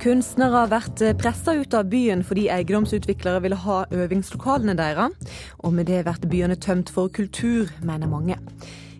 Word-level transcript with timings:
Kunstnere 0.00 0.62
har 0.62 0.68
vært 0.72 1.00
pressa 1.20 1.52
ut 1.60 1.74
av 1.76 1.90
byen 1.92 2.22
fordi 2.24 2.46
eiendomsutviklere 2.48 3.42
ville 3.44 3.58
ha 3.60 3.82
øvingslokalene 3.92 4.72
deres. 4.78 5.12
Og 5.60 5.74
med 5.76 5.90
det 5.90 6.06
blir 6.06 6.30
byene 6.32 6.56
tømt 6.56 6.88
for 6.88 7.12
kultur, 7.12 7.68
mener 7.84 8.08
mange. 8.08 8.38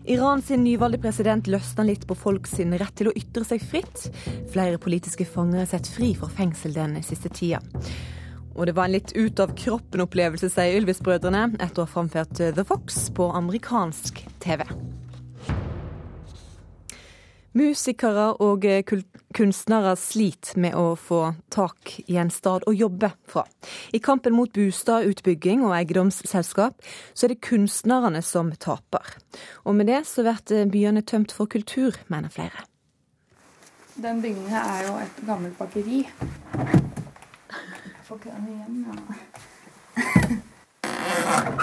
Iran 0.05 0.43
sin 0.45 0.61
nyvalgte 0.61 1.01
president 1.01 1.49
løsner 1.49 1.87
litt 1.89 2.05
på 2.05 2.13
folk 2.13 2.45
sin 2.45 2.77
rett 2.77 2.93
til 2.97 3.09
å 3.09 3.15
ytre 3.17 3.41
seg 3.49 3.65
fritt. 3.65 4.11
Flere 4.53 4.77
politiske 4.77 5.25
fanger 5.25 5.63
er 5.63 5.71
sett 5.73 5.89
fri 5.89 6.11
for 6.13 6.29
fengsel 6.29 6.77
den 6.77 6.93
siste 7.01 7.33
tida. 7.33 7.63
Og 8.53 8.69
det 8.69 8.77
var 8.77 8.85
en 8.85 8.93
litt 8.93 9.15
ut 9.17 9.41
av 9.41 9.55
kroppen-opplevelse, 9.57 10.51
sier 10.53 10.77
Ylvis-brødrene, 10.77 11.55
etter 11.57 11.81
å 11.81 11.87
ha 11.87 11.93
framført 11.95 12.37
The 12.37 12.65
Fox 12.67 13.07
på 13.17 13.31
amerikansk 13.41 14.21
TV. 14.43 14.67
Musikere 17.57 18.35
og 18.37 18.69
kunstnere 19.35 19.95
sliter 19.99 20.59
med 20.61 20.75
å 20.77 20.95
få 20.99 21.33
tak 21.53 21.93
i 22.05 22.17
en 22.21 22.31
stad 22.33 22.63
å 22.67 22.73
jobbe 22.75 23.11
fra. 23.29 23.43
I 23.93 23.99
kampen 24.03 24.35
mot 24.37 24.51
bostadutbygging 24.53 25.63
og 25.65 25.75
eiendomsselskap, 25.77 26.81
så 27.13 27.25
er 27.25 27.33
det 27.33 27.41
kunstnerne 27.45 28.21
som 28.25 28.51
taper. 28.51 29.15
Og 29.65 29.75
med 29.77 29.91
det 29.91 30.03
så 30.09 30.25
blir 30.25 30.71
byene 30.71 31.01
tømt 31.01 31.31
for 31.35 31.45
kultur, 31.51 31.97
mener 32.07 32.29
flere. 32.33 32.67
Den 33.95 34.21
bygningen 34.23 34.55
er 34.55 34.87
jo 34.87 34.95
et 35.01 35.25
gammelt 35.27 35.57
bakeri. 35.59 36.05
Får 38.07 38.17
ikke 38.17 38.31
den 38.37 38.47
igjen, 38.55 38.85
ja 38.87 38.95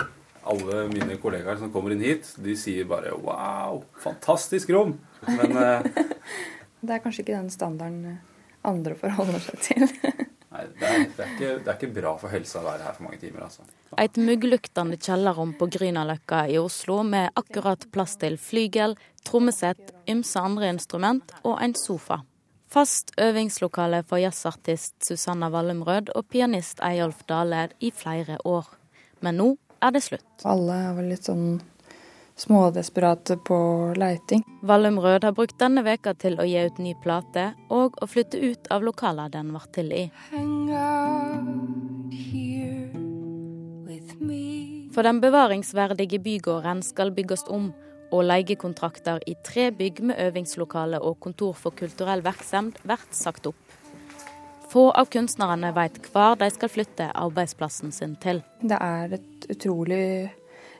alle 0.48 0.87
mine 0.88 1.18
kollegaer 1.20 1.59
som 1.60 1.73
kommer 1.73 1.92
inn 1.92 2.04
hit, 2.04 2.30
de 2.40 2.56
sier 2.56 2.88
bare 2.88 3.12
'wow, 3.12 3.82
fantastisk 4.00 4.71
rom'. 4.73 4.96
Men 5.26 5.56
uh, 5.56 5.82
Det 6.80 6.95
er 6.95 7.02
kanskje 7.02 7.24
ikke 7.24 7.37
den 7.37 7.51
standarden 7.52 8.18
andre 8.66 8.95
forholder 8.98 9.43
seg 9.43 9.60
til. 9.65 9.84
nei, 10.54 10.65
det 10.79 10.88
er, 10.88 11.04
det, 11.04 11.24
er 11.24 11.34
ikke, 11.34 11.51
det 11.51 11.73
er, 11.73 11.74
ikke, 11.74 11.93
bra 11.98 12.15
for 12.21 12.32
helsa 12.32 12.62
å 12.62 12.66
være 12.66 12.87
her 12.87 12.96
for 12.96 13.09
mange 13.09 13.21
timer, 13.23 13.46
altså. 13.48 13.66
Et 13.98 14.18
muggluktende 14.21 14.99
kjellerrom 15.01 15.54
på 15.59 15.68
Grünerløkka 15.79 16.45
i 16.52 16.59
Oslo 16.60 17.01
med 17.06 17.30
akkurat 17.38 17.87
plass 17.95 18.18
til 18.21 18.38
flygel, 18.40 18.96
trommesett, 19.26 19.95
ymse 20.10 20.40
andre 20.40 20.73
instrument 20.74 21.32
og 21.43 21.56
en 21.65 21.76
sofa. 21.79 22.23
Fast 22.68 23.15
øvingslokale 23.16 24.02
for 24.04 24.21
jazzartist 24.21 25.01
Susanna 25.06 25.49
Wallumrød 25.49 26.12
og 26.15 26.26
pianist 26.29 26.82
Eyolf 26.84 27.23
Dale 27.29 27.71
i 27.80 27.88
flere 27.96 28.37
år. 28.45 28.68
Men 29.24 29.40
nå 29.40 29.46
er 29.80 29.95
det 29.95 30.02
slutt. 30.04 30.29
Alle 30.45 30.76
er 30.90 30.99
vel 30.99 31.09
litt 31.15 31.24
sånn 31.24 31.62
smådesperate 32.38 33.36
på 33.36 33.58
leiting. 33.96 34.44
Vallum 34.62 34.98
Rød 34.98 35.24
har 35.24 35.32
brukt 35.32 35.58
denne 35.58 35.82
veka 35.86 36.14
til 36.14 36.38
å 36.38 36.46
gi 36.46 36.60
ut 36.66 36.78
ny 36.82 36.94
plate 37.02 37.50
og 37.74 37.98
å 38.02 38.06
flytte 38.06 38.38
ut 38.38 38.70
av 38.74 38.86
lokalet 38.86 39.34
den 39.34 39.52
var 39.54 39.66
til 39.74 39.92
i. 39.92 40.04
For 44.94 45.06
den 45.06 45.20
bevaringsverdige 45.22 46.18
bygården 46.18 46.82
skal 46.82 47.12
bygges 47.14 47.44
om, 47.54 47.70
og 48.09 48.24
leiekontrakter 48.24 49.20
i 49.28 49.34
tre 49.44 49.68
bygg 49.70 50.00
med 50.10 50.20
øvingslokale 50.22 51.00
og 51.04 51.18
kontor 51.20 51.52
for 51.52 51.76
kulturell 51.76 52.22
virksomhet 52.24 52.80
blir 52.82 53.02
sagt 53.12 53.50
opp. 53.50 53.60
Få 54.68 54.88
av 54.90 55.09
kunstnerne 55.12 55.70
vet 55.76 56.00
hvor 56.12 56.36
de 56.40 56.48
skal 56.52 56.72
flytte 56.72 57.09
arbeidsplassen 57.16 57.92
sin 57.92 58.16
til. 58.20 58.42
Det 58.60 58.76
er 58.80 59.14
et 59.16 59.46
utrolig 59.52 60.30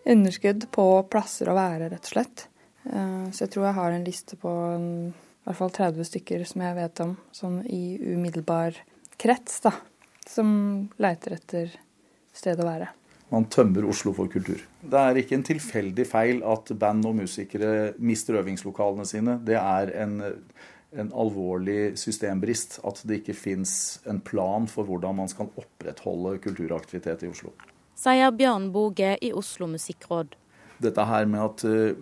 underskudd 0.09 0.69
på 0.75 0.87
plasser 1.13 1.51
å 1.51 1.57
være, 1.59 1.91
rett 1.93 2.05
og 2.05 2.13
slett. 2.15 2.47
Eh, 2.89 3.27
så 3.33 3.45
jeg 3.45 3.55
tror 3.55 3.69
jeg 3.69 3.79
har 3.79 3.97
en 3.97 4.07
liste 4.07 4.39
på 4.41 4.53
en, 4.75 4.87
i 5.13 5.49
hvert 5.49 5.61
fall 5.61 5.75
30 5.79 6.09
stykker 6.11 6.47
som 6.49 6.65
jeg 6.67 6.79
vet 6.79 7.03
om, 7.05 7.17
sånn 7.35 7.59
i 7.67 7.83
umiddelbar 8.15 8.79
krets, 9.21 9.61
da. 9.65 9.75
Som 10.29 10.49
leiter 11.01 11.39
etter 11.39 11.77
sted 12.37 12.61
å 12.61 12.69
være. 12.69 12.91
Man 13.33 13.45
tømmer 13.53 13.85
Oslo 13.89 14.15
for 14.17 14.31
kultur. 14.33 14.61
Det 14.81 15.01
er 15.05 15.21
ikke 15.21 15.37
en 15.37 15.45
tilfeldig 15.45 16.05
feil 16.09 16.41
at 16.49 16.71
band 16.81 17.05
og 17.09 17.19
musikere 17.19 17.93
mister 18.01 18.39
øvingslokalene 18.41 19.05
sine. 19.09 19.37
Det 19.45 19.57
er 19.61 19.93
en 20.01 20.21
en 20.97 21.11
alvorlig 21.13 21.99
systembrist 22.01 22.79
at 22.89 23.03
det 23.09 23.21
ikke 23.21 23.37
fins 23.37 23.73
en 24.09 24.21
plan 24.25 24.69
for 24.71 24.89
hvordan 24.89 25.19
man 25.21 25.29
skal 25.31 25.51
opprettholde 25.61 26.39
kulturaktivitet 26.45 27.27
i 27.27 27.33
Oslo. 27.33 27.53
Sier 27.99 28.31
Bjørn 28.31 28.69
Boge 28.71 29.17
i 29.27 29.33
Oslo 29.35 29.67
musikkråd. 29.71 30.37
Dette 30.79 31.05
her 31.09 31.27
med 31.27 31.43
at 31.43 31.65
uh, 31.67 31.97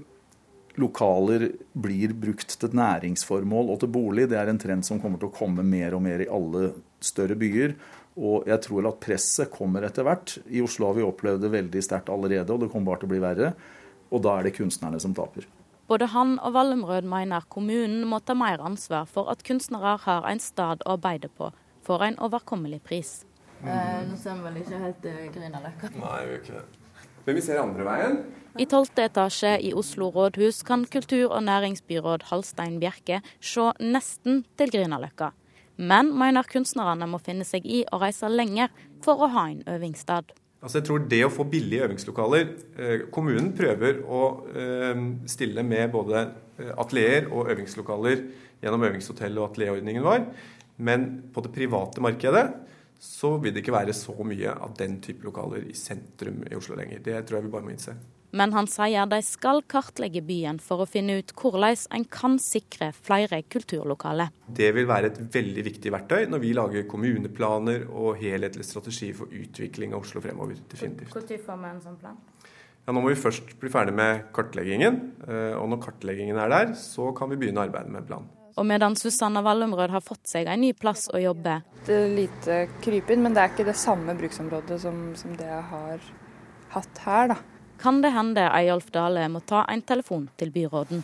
lokaler 0.77 1.47
blir 1.73 2.13
brukt 2.13 2.53
til 2.61 2.75
næringsformål 2.77 3.71
og 3.73 3.79
til 3.81 3.93
bolig, 3.95 4.27
det 4.29 4.37
er 4.37 4.51
en 4.53 4.61
trend 4.61 4.85
som 4.85 5.01
kommer 5.01 5.23
til 5.23 5.31
å 5.31 5.37
komme 5.37 5.65
mer 5.65 5.97
og 5.97 6.03
mer 6.05 6.21
i 6.21 6.29
alle 6.29 6.75
større 7.01 7.39
byer. 7.41 7.73
Og 8.17 8.45
jeg 8.49 8.61
tror 8.65 8.89
at 8.91 9.01
presset 9.01 9.53
kommer 9.53 9.87
etter 9.89 10.05
hvert. 10.05 10.35
I 10.53 10.61
Oslo 10.65 10.91
har 10.91 10.99
vi 10.99 11.05
opplevd 11.05 11.47
det 11.47 11.53
veldig 11.55 11.83
sterkt 11.85 12.13
allerede, 12.13 12.53
og 12.53 12.61
det 12.61 12.69
kommer 12.73 12.93
bare 12.93 13.03
til 13.03 13.09
å 13.09 13.13
bli 13.15 13.23
verre. 13.25 13.53
Og 14.13 14.23
da 14.25 14.35
er 14.37 14.47
det 14.47 14.57
kunstnerne 14.57 15.01
som 15.01 15.17
taper. 15.17 15.49
Både 15.89 16.11
han 16.13 16.35
og 16.43 16.53
Valmrød 16.57 17.09
mener 17.09 17.47
kommunen 17.53 18.05
må 18.11 18.19
ta 18.21 18.37
mer 18.37 18.61
ansvar 18.65 19.09
for 19.09 19.31
at 19.33 19.45
kunstnere 19.47 19.97
har 20.05 20.29
en 20.29 20.43
stad 20.43 20.85
å 20.85 20.97
arbeide 20.97 21.31
på, 21.39 21.53
for 21.87 22.05
en 22.05 22.19
overkommelig 22.21 22.83
pris. 22.85 23.15
Eh, 23.67 24.03
nå 24.07 24.17
ser 24.21 24.37
vi 24.39 24.47
vel 24.47 24.59
ikke 24.61 24.79
helt 24.81 25.07
eh, 25.11 25.23
Grünerløkka. 25.35 25.91
Nei, 25.99 26.19
vi 26.23 26.35
gjør 26.35 26.43
ikke 26.43 26.59
det. 26.59 26.83
Men 27.27 27.35
vi 27.35 27.43
ser 27.43 27.59
andre 27.59 27.87
veien. 27.87 28.19
I 28.63 28.67
tolvte 28.71 29.05
etasje 29.09 29.57
i 29.67 29.73
Oslo 29.77 30.13
rådhus 30.15 30.63
kan 30.65 30.87
kultur- 30.89 31.33
og 31.35 31.43
næringsbyråd 31.45 32.29
Halstein 32.31 32.79
Bjerke 32.81 33.19
se 33.43 33.67
nesten 33.83 34.45
til 34.57 34.71
Grünerløkka. 34.73 35.33
Men 35.77 36.13
mener 36.17 36.47
kunstnerne 36.49 37.09
må 37.11 37.19
finne 37.21 37.45
seg 37.45 37.67
i 37.67 37.83
å 37.93 37.99
reise 38.01 38.31
lenger 38.31 38.71
for 39.05 39.21
å 39.21 39.29
ha 39.35 39.49
en 39.51 39.65
øvingssted. 39.69 40.31
Altså 40.63 40.81
jeg 40.81 40.87
tror 40.87 41.03
det 41.11 41.21
å 41.27 41.33
få 41.35 41.45
billige 41.51 41.85
øvingslokaler 41.85 42.47
eh, 42.79 43.03
Kommunen 43.13 43.51
prøver 43.59 44.01
å 44.07 44.23
eh, 44.55 45.03
stille 45.29 45.67
med 45.67 45.91
både 45.93 46.29
atelier 46.81 47.27
og 47.29 47.51
øvingslokaler 47.53 48.23
gjennom 48.63 48.87
øvingshotell 48.89 49.37
og 49.37 49.51
atelierordningen 49.51 50.07
vår. 50.07 50.25
Men 50.79 51.07
på 51.35 51.43
det 51.45 51.53
private 51.53 52.01
markedet 52.05 52.47
så 52.99 53.37
vil 53.43 53.55
det 53.55 53.63
ikke 53.65 53.77
være 53.77 53.95
så 53.97 54.15
mye 54.27 54.53
av 54.53 54.77
den 54.79 55.01
type 55.05 55.25
lokaler 55.27 55.65
i 55.69 55.75
sentrum 55.77 56.43
i 56.49 56.57
Oslo 56.57 56.77
lenger. 56.79 57.03
Det 57.05 57.25
tror 57.27 57.41
jeg 57.41 57.49
vi 57.49 57.53
bare 57.57 57.67
må 57.67 57.75
innse. 57.75 57.97
Men 58.37 58.53
han 58.53 58.67
sier 58.69 59.07
de 59.09 59.19
skal 59.25 59.63
kartlegge 59.71 60.21
byen 60.27 60.59
for 60.61 60.83
å 60.83 60.89
finne 60.91 61.21
ut 61.21 61.33
hvordan 61.39 61.79
en 61.97 62.05
kan 62.13 62.37
sikre 62.43 62.91
flere 62.93 63.41
kulturlokaler. 63.49 64.33
Det 64.59 64.73
vil 64.77 64.89
være 64.89 65.13
et 65.13 65.21
veldig 65.37 65.65
viktig 65.71 65.93
verktøy 65.95 66.27
når 66.29 66.43
vi 66.43 66.53
lager 66.57 66.89
kommuneplaner 66.91 67.87
og 67.89 68.19
helhetlig 68.21 68.67
strategi 68.67 69.13
for 69.17 69.33
utvikling 69.33 69.95
av 69.95 70.05
Oslo 70.05 70.21
fremover. 70.25 70.59
definitivt. 70.69 71.15
Når 71.15 71.45
får 71.47 71.63
vi 71.63 71.71
en 71.71 71.85
sånn 71.85 72.01
plan? 72.01 72.19
Ja, 72.87 72.93
Nå 72.93 73.01
må 73.01 73.11
vi 73.11 73.19
først 73.19 73.57
bli 73.59 73.71
ferdig 73.71 73.95
med 73.99 74.29
kartleggingen. 74.35 74.99
Eh, 75.27 75.55
og 75.59 75.71
når 75.73 75.83
kartleggingen 75.83 76.39
er 76.39 76.53
der, 76.53 76.75
så 76.79 77.13
kan 77.17 77.31
vi 77.31 77.37
begynne 77.41 77.65
arbeidet 77.65 77.91
med 77.91 78.05
en 78.05 78.07
plan. 78.07 78.29
Og 78.57 78.65
medan 78.67 78.97
Susanna 78.97 79.43
Wallumrød 79.45 79.93
har 79.93 80.05
fått 80.05 80.31
seg 80.31 80.49
en 80.49 80.63
ny 80.65 80.73
plass 80.73 81.11
å 81.13 81.21
jobbe 81.21 81.59
Det 81.87 81.97
er 81.97 82.15
lite 82.15 82.63
krypinn, 82.85 83.21
men 83.23 83.37
det 83.37 83.43
er 83.43 83.53
ikke 83.53 83.69
det 83.69 83.77
samme 83.79 84.17
bruksområdet 84.17 84.81
som, 84.81 85.11
som 85.19 85.37
det 85.37 85.49
jeg 85.51 85.67
har 85.73 86.09
hatt 86.77 87.05
her, 87.05 87.35
da 87.35 87.43
kan 87.79 88.03
det 88.03 88.09
hende 88.09 88.41
Eyolf 88.41 88.91
Dale 88.91 89.29
må 89.29 89.41
ta 89.41 89.65
en 89.69 89.83
telefon 89.83 90.29
til 90.37 90.51
byråden. 90.51 91.03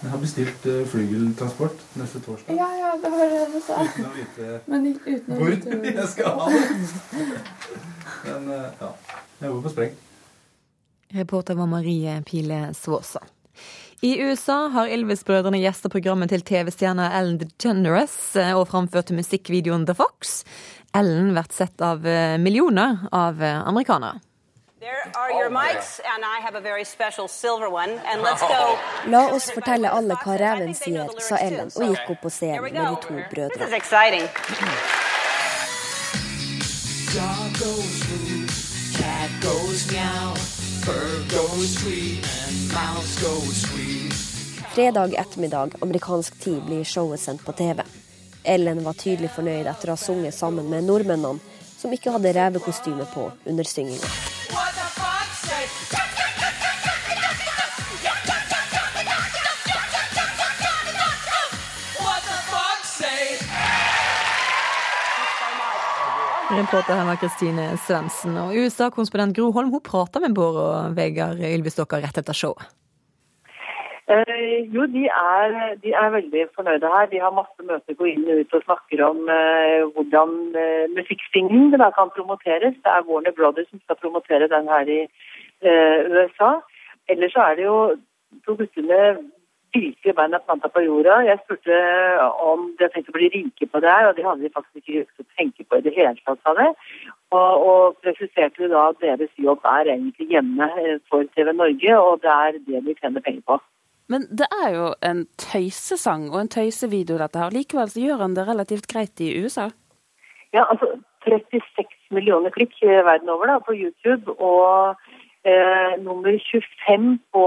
Jeg 0.00 0.10
har 0.10 0.20
bestilt 0.20 0.66
uh, 0.66 0.84
flygeltransport 0.88 1.82
neste 2.00 2.22
torsdag. 2.24 2.56
Ja, 2.56 2.68
ja, 2.76 2.92
det 3.02 3.10
var 3.12 3.32
det 3.32 3.40
du 3.52 3.58
sa. 3.64 3.82
Uten 3.84 4.06
å 4.08 4.12
vite 4.16 4.60
Men 4.66 4.86
uten 4.94 5.34
å 5.34 5.40
hvor 5.40 5.50
vite 5.52 5.92
jeg 5.98 6.08
skal 6.14 6.38
ha 6.38 6.46
det. 6.52 6.62
Men 8.24 8.48
uh, 8.48 8.70
ja, 8.80 8.92
jeg 9.42 9.52
går 9.52 9.60
på 9.66 9.74
spreng. 9.74 9.98
Reporter 11.20 11.58
var 11.58 11.68
Marie 11.68 12.16
Pile 12.24 12.62
Svåsa. 12.78 13.20
I 14.00 14.20
USA 14.20 14.68
har 14.72 14.88
Ylvis-brødrene 14.88 15.58
gjesta 15.60 15.90
programmet 15.92 16.30
til 16.32 16.40
TV-stjerna 16.40 17.10
Ellen 17.18 17.36
DeGeneres 17.42 18.14
eh, 18.40 18.54
og 18.56 18.64
framførte 18.70 19.12
musikkvideoen 19.12 19.84
The 19.84 19.92
Fox. 19.98 20.40
Ellen 20.96 21.34
blir 21.34 21.44
sett 21.52 21.76
av 21.84 22.00
millioner 22.40 22.96
av 23.12 23.42
amerikanere. 23.44 24.24
La 29.12 29.28
oss 29.36 29.50
fortelle 29.52 29.92
alle 29.92 30.16
hva 30.24 30.38
reven 30.40 30.72
sier, 30.74 31.04
sa 31.20 31.36
Ellen 31.36 31.68
og 31.68 31.92
gikk 31.92 32.10
opp 32.16 32.24
på 32.24 32.32
scenen 32.32 32.64
med 32.64 32.72
de 32.80 32.96
to 33.04 33.20
brødrene. 33.30 33.68
Fredag 44.74 45.14
ettermiddag 45.14 45.70
amerikansk 45.80 46.40
tid 46.40 46.62
blir 46.62 46.84
showet 46.84 47.20
sendt 47.20 47.44
på 47.44 47.52
TV. 47.52 47.82
Ellen 48.44 48.84
var 48.84 48.92
tydelig 48.98 49.30
fornøyd 49.34 49.68
etter 49.68 49.90
å 49.90 49.96
ha 49.98 50.00
sunget 50.00 50.34
sammen 50.34 50.70
med 50.72 50.86
nordmennene, 50.88 51.38
som 51.76 51.92
ikke 51.92 52.14
hadde 52.16 52.34
revekostyme 52.36 53.06
på 53.14 53.30
under 53.44 53.64
synginga. 53.68 54.29
Reporter 66.50 66.96
her 66.98 67.06
var 67.06 67.18
Kristine 67.20 67.64
Svendsen. 67.78 68.34
Og 68.40 68.56
USA-konsponent 68.58 69.36
Gro 69.36 69.52
Holm 69.54 69.70
hun 69.70 69.82
prata 69.86 70.18
med 70.18 70.34
Bård 70.34 70.56
og 70.58 70.96
Vegard 70.96 71.38
Ylvisdotter 71.38 72.02
rett 72.02 72.18
etter 72.18 72.34
showet. 72.34 72.64
Eh, 74.10 74.66
jo, 74.74 74.88
de 74.90 75.04
er, 75.06 75.54
de 75.84 75.92
er, 75.94 76.08
veldig 76.16 76.48
fornøyde 76.56 76.90
her. 76.90 77.06
De 77.12 77.20
har 77.22 77.36
masse 77.36 77.66
møter, 77.68 77.94
går 77.94 78.10
inn 78.10 78.26
og 78.26 78.40
ut 78.42 78.56
og 78.58 78.64
snakker 78.66 79.04
om 79.06 79.30
eh, 79.30 79.86
hvordan 79.94 80.32
eh, 80.58 80.90
musikksinging 80.96 81.70
kan 81.78 82.10
promoteres. 82.16 82.74
Det 82.82 82.90
er 82.96 83.06
Warner 83.06 83.36
Brothers 83.38 83.70
som 83.70 83.78
skal 83.84 84.00
promotere 84.02 84.50
den 84.50 84.66
her 84.74 84.90
i 84.90 85.00
eh, 85.06 85.98
USA. 86.10 86.56
Ellers 87.06 87.36
så 87.36 87.46
er 87.46 87.60
det 87.60 87.68
jo 87.68 87.78
to 88.42 88.58
guttene 88.58 89.00
virkelig 89.74 90.14
beina 90.16 90.38
planta 90.38 90.68
på 90.68 90.82
jorda. 90.84 91.20
Jeg 91.26 91.40
spurte 91.44 91.78
om 92.42 92.68
de 92.76 92.84
hadde 92.84 92.94
tenkt 92.94 93.10
å 93.12 93.16
bli 93.16 93.30
rike 93.34 93.68
på 93.70 93.82
det 93.82 93.90
her, 93.90 94.08
og 94.08 94.16
de 94.16 94.26
hadde 94.26 94.44
de 94.44 94.52
faktisk 94.54 94.80
ikke 94.82 95.04
til 95.04 95.26
å 95.26 95.28
tenke 95.38 95.66
på 95.66 95.80
i 95.80 95.84
det 95.86 95.94
hele 95.96 96.14
tatt. 96.24 96.40
sa 96.44 96.54
de. 96.58 96.68
Og, 97.30 97.66
og 97.70 97.98
presiserte 98.04 98.70
da 98.72 98.86
at 98.90 99.02
deres 99.02 99.34
jobb 99.38 99.66
er 99.72 99.92
egentlig 99.94 100.30
hjemme 100.32 100.70
eh, 100.82 100.96
for 101.10 101.28
TV 101.36 101.52
Norge, 101.54 101.98
og 101.98 102.24
det 102.24 102.32
er 102.36 102.58
det 102.58 102.82
de 102.86 102.96
tjener 102.98 103.26
penger 103.26 103.44
på. 103.46 103.60
Men 104.10 104.26
det 104.34 104.48
er 104.50 104.72
jo 104.74 104.88
en 105.06 105.26
tøysesang 105.38 106.30
og 106.32 106.40
en 106.40 106.50
tøysevideo, 106.50 107.20
dette 107.20 107.38
her. 107.38 107.54
Likevel 107.54 107.92
så 107.92 108.02
gjør 108.02 108.24
han 108.24 108.34
det 108.34 108.48
relativt 108.48 108.90
greit 108.90 109.22
i 109.22 109.30
USA? 109.38 109.68
Ja, 110.50 110.64
altså 110.66 110.96
36 111.22 111.86
millioner 112.16 112.50
klikk 112.50 112.74
verden 112.82 113.30
over 113.30 113.46
da, 113.46 113.60
på 113.62 113.76
YouTube. 113.76 114.34
Og 114.42 114.98
eh, 115.44 115.92
nummer 116.02 116.38
25 116.52 117.18
på 117.32 117.44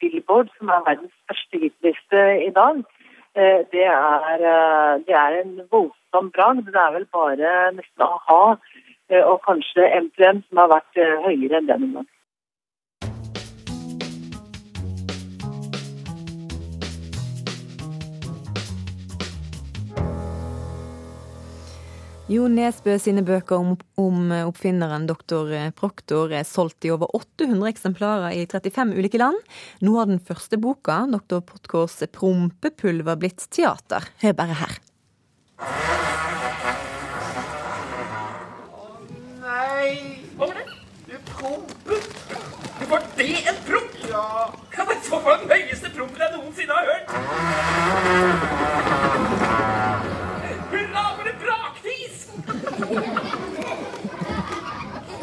Billboard, 0.00 0.48
som 0.58 0.68
er 0.68 0.86
verdens 0.88 1.16
største 1.24 1.60
hitliste 1.62 2.22
i 2.46 2.50
dag. 2.54 2.82
Eh, 3.34 3.60
det, 3.72 3.84
er, 3.84 4.38
eh, 4.52 4.94
det, 5.06 5.14
er, 5.14 5.40
en 5.42 5.60
voldsom 5.70 6.30
bragd. 6.36 6.66
Det 6.66 6.82
er 6.86 6.96
vel 6.96 7.06
bare 7.12 7.52
nesten 7.76 8.06
a-ha 8.06 8.42
eh, 9.10 9.24
og 9.24 9.40
kanskje 9.48 9.90
MTM 10.06 10.44
som 10.48 10.62
har 10.62 10.74
vært 10.76 11.00
eh, 11.02 11.16
høyere 11.26 11.60
enn 11.60 11.70
den 11.70 11.88
en 11.88 11.96
gang. 12.00 12.10
Jo 22.24 22.46
Nesbø 22.48 22.94
sine 22.96 23.20
bøker 23.20 23.60
om, 23.60 23.74
om 24.00 24.30
oppfinneren 24.32 25.04
doktor 25.04 25.50
Proktor 25.76 26.32
er 26.32 26.46
solgt 26.48 26.86
i 26.88 26.92
over 26.94 27.10
800 27.12 27.68
eksemplarer 27.68 28.32
i 28.32 28.46
35 28.48 28.94
ulike 28.96 29.20
land. 29.20 29.36
Nå 29.84 29.92
har 29.98 30.08
den 30.08 30.22
første 30.24 30.56
boka, 30.56 31.02
doktor 31.12 31.44
Potkors 31.44 31.98
prompepulver, 32.16 33.20
blitt 33.20 33.44
teater. 33.52 34.08
Hør 34.24 34.38
bare 34.40 34.56
her. 34.62 34.72
Å 38.72 38.88
nei! 39.44 40.24
Hva 40.40 40.48
var 40.48 40.56
det? 40.62 40.66
Du 41.04 41.16
prompet! 41.28 42.04
Var 42.88 43.08
det 43.20 43.32
en 43.52 43.64
promp? 43.68 44.00
Ja. 44.08 44.26
ja 44.72 44.88
det 44.88 44.96
var 45.12 45.44
den 45.44 45.52
høyeste 45.52 45.92
prompen 45.92 46.24
jeg 46.24 46.38
noensinne 46.38 46.72
har 46.80 46.84
hørt! 46.94 48.63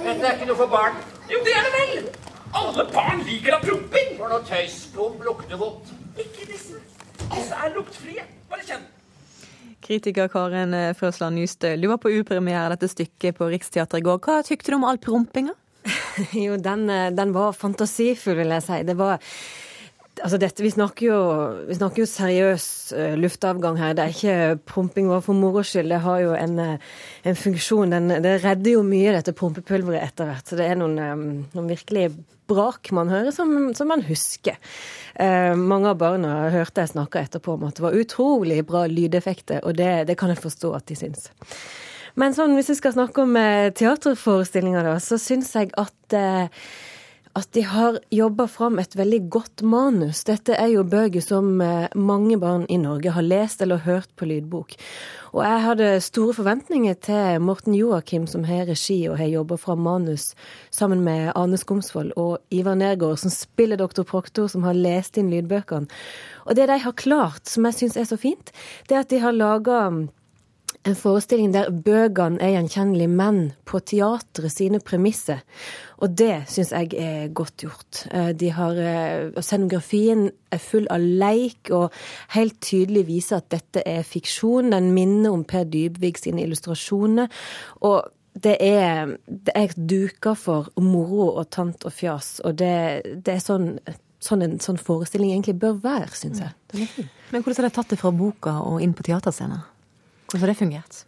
Dette 0.01 0.23
er 0.23 0.33
ikke 0.37 0.47
noe 0.47 0.59
for 0.59 0.71
barn. 0.71 0.95
Jo, 1.31 1.41
det 1.45 1.53
er 1.57 1.67
det 1.67 1.73
vel! 1.75 2.05
Alle 2.55 2.85
barn 2.91 3.21
liker 3.27 3.55
da 3.55 3.59
promping. 3.63 4.15
For 4.19 4.31
noe 4.31 4.43
tøys. 4.47 4.77
Promp 4.95 5.19
lukter 5.25 5.59
vondt. 5.59 5.91
Ikke 6.19 6.47
disse. 6.47 6.79
Disse 7.31 7.55
er 7.55 7.75
luktfrie. 7.75 8.23
Bare 8.51 8.63
kjenn. 8.67 8.83
Kritiker 9.81 10.29
Karen 10.31 10.75
Frøsland 10.95 11.39
Nystøl, 11.39 11.81
du 11.81 11.87
var 11.89 11.97
på 11.99 12.11
upremiere 12.13 12.67
av 12.67 12.75
dette 12.75 12.91
stykket 12.91 13.39
på 13.39 13.47
Riksteatret 13.49 13.99
i 13.99 14.05
går. 14.05 14.19
Hva 14.21 14.43
tykte 14.45 14.71
du 14.71 14.77
om 14.77 14.85
all 14.87 14.99
prompinga? 15.01 15.55
jo, 16.45 16.57
den, 16.61 16.85
den, 17.17 17.33
var 17.33 17.55
fantasifull, 17.57 18.37
vil 18.43 18.53
jeg 18.53 18.65
si. 18.67 18.77
Det 18.87 18.95
var 18.99 19.17
Altså 20.19 20.37
dette, 20.37 20.61
vi, 20.61 20.69
snakker 20.69 21.05
jo, 21.07 21.19
vi 21.69 21.75
snakker 21.77 22.03
jo 22.03 22.09
seriøs 22.09 22.65
uh, 22.93 23.13
luftavgang 23.17 23.77
her. 23.79 23.95
Det 23.97 24.03
er 24.03 24.15
ikke 24.15 24.65
promping 24.69 25.07
bare 25.09 25.23
for 25.25 25.37
moro 25.37 25.63
skyld. 25.65 25.89
Det 25.93 26.01
har 26.03 26.19
jo 26.21 26.33
en, 26.37 26.59
uh, 26.59 26.91
en 27.31 27.39
funksjon. 27.39 27.95
Den, 27.95 28.11
det 28.21 28.35
redder 28.43 28.75
jo 28.75 28.83
mye, 28.85 29.15
dette 29.15 29.33
prompepulveret, 29.37 30.03
etter 30.03 30.29
hvert. 30.29 30.45
Så 30.45 30.59
det 30.59 30.67
er 30.67 30.77
noen, 30.77 30.99
um, 30.99 31.23
noen 31.55 31.71
virkelig 31.71 32.09
brak 32.51 32.91
man 32.93 33.09
hører, 33.09 33.31
som, 33.33 33.71
som 33.77 33.87
man 33.87 34.03
husker. 34.03 34.59
Eh, 35.15 35.53
mange 35.55 35.91
av 35.91 35.99
barna 36.01 36.49
hørte 36.51 36.83
jeg 36.83 36.91
snakka 36.91 37.21
etterpå 37.23 37.55
om 37.55 37.63
at 37.67 37.77
det 37.77 37.85
var 37.85 37.95
utrolig 37.95 38.57
bra 38.67 38.81
lydeffekter, 38.91 39.61
og 39.63 39.77
det, 39.79 39.91
det 40.09 40.17
kan 40.19 40.33
jeg 40.33 40.41
forstå 40.41 40.73
at 40.75 40.87
de 40.91 40.97
syns. 40.99 41.29
Men 42.19 42.35
sånn, 42.35 42.57
hvis 42.57 42.73
vi 42.73 42.75
skal 42.81 42.95
snakke 42.97 43.23
om 43.23 43.37
teaterforestillinger, 43.79 44.83
da, 44.83 44.97
så 44.99 45.15
syns 45.21 45.53
jeg 45.55 45.71
at 45.79 46.17
at 47.37 47.47
de 47.55 47.61
har 47.63 47.99
jobba 48.11 48.47
fram 48.51 48.79
et 48.81 48.95
veldig 48.97 49.19
godt 49.31 49.63
manus. 49.63 50.23
Dette 50.27 50.55
er 50.59 50.73
jo 50.73 50.83
bøker 50.87 51.23
som 51.23 51.61
eh, 51.63 51.87
mange 51.95 52.37
barn 52.41 52.65
i 52.69 52.79
Norge 52.81 53.13
har 53.15 53.23
lest 53.23 53.63
eller 53.63 53.85
hørt 53.85 54.11
på 54.19 54.27
lydbok. 54.27 54.75
Og 55.31 55.41
jeg 55.45 55.63
hadde 55.63 55.89
store 56.03 56.35
forventninger 56.35 56.97
til 57.07 57.39
Morten 57.43 57.75
Joakim, 57.77 58.27
som 58.27 58.43
har 58.49 58.67
regi 58.67 58.99
og 59.07 59.15
har 59.21 59.31
jobba 59.31 59.55
fram 59.61 59.79
manus 59.85 60.33
sammen 60.75 61.05
med 61.07 61.31
Ane 61.39 61.59
Skomsvold 61.59 62.11
og 62.19 62.41
Ivar 62.51 62.75
Nergård, 62.75 63.21
som 63.21 63.31
spiller 63.31 63.79
doktor 63.79 64.03
Proktor, 64.07 64.51
som 64.51 64.67
har 64.67 64.75
lest 64.75 65.19
inn 65.21 65.31
lydbøkene. 65.31 65.87
Og 66.45 66.57
det 66.59 66.67
de 66.67 66.81
har 66.83 66.99
klart, 66.99 67.45
som 67.47 67.69
jeg 67.69 67.79
syns 67.79 67.99
er 68.01 68.09
så 68.11 68.19
fint, 68.19 68.51
det 68.89 68.97
er 68.97 69.05
at 69.05 69.13
de 69.13 69.23
har 69.23 69.37
laga 69.37 69.85
en 70.87 70.97
forestilling 70.97 71.51
der 71.53 71.69
bøkene 71.69 72.41
er 72.41 72.55
gjenkjennelige 72.55 73.11
menn 73.13 73.41
på 73.69 73.81
teatret 73.85 74.53
sine 74.53 74.79
premisser. 74.81 75.43
Og 76.01 76.15
det 76.17 76.47
syns 76.49 76.71
jeg 76.73 76.95
er 76.97 77.33
godt 77.37 77.61
gjort. 77.61 78.05
Eh, 78.09 78.31
de 78.33 78.49
har, 78.55 78.79
og 79.35 79.43
Scenografien 79.45 80.29
er 80.51 80.63
full 80.63 80.87
av 80.91 81.03
leik 81.03 81.69
og 81.75 81.93
helt 82.35 82.57
tydelig 82.65 83.05
viser 83.11 83.41
at 83.41 83.51
dette 83.53 83.85
er 83.85 84.07
fiksjon. 84.07 84.73
Den 84.73 84.89
minner 84.95 85.35
om 85.35 85.45
Per 85.45 85.69
Dybvig 85.69 86.17
sine 86.23 86.45
illustrasjoner. 86.47 87.29
Og 87.85 88.01
det 88.41 88.55
er, 88.63 89.17
det 89.27 89.53
er 89.55 89.75
duka 89.75 90.33
for 90.39 90.71
moro 90.81 91.33
og 91.35 91.49
tant 91.53 91.85
og 91.85 91.93
fjas. 91.93 92.39
Og 92.47 92.57
det, 92.57 92.77
det 93.25 93.37
er 93.37 93.43
sånn 93.43 93.75
sånn 94.21 94.45
en 94.45 94.59
sånn 94.61 94.77
forestilling 94.77 95.31
egentlig 95.33 95.57
bør 95.61 95.79
være, 95.81 96.11
syns 96.13 96.43
jeg. 96.43 96.51
Men 97.33 97.41
hvordan 97.41 97.63
har 97.63 97.69
de 97.71 97.73
tatt 97.73 97.93
det 97.93 97.97
fra 97.97 98.11
boka 98.13 98.53
og 98.61 98.83
inn 98.85 98.93
på 98.93 99.05
teaterscenen? 99.07 99.63
Hvordan 100.31 100.47
har 100.47 100.53
det 100.53 100.59
fungert? 100.59 100.99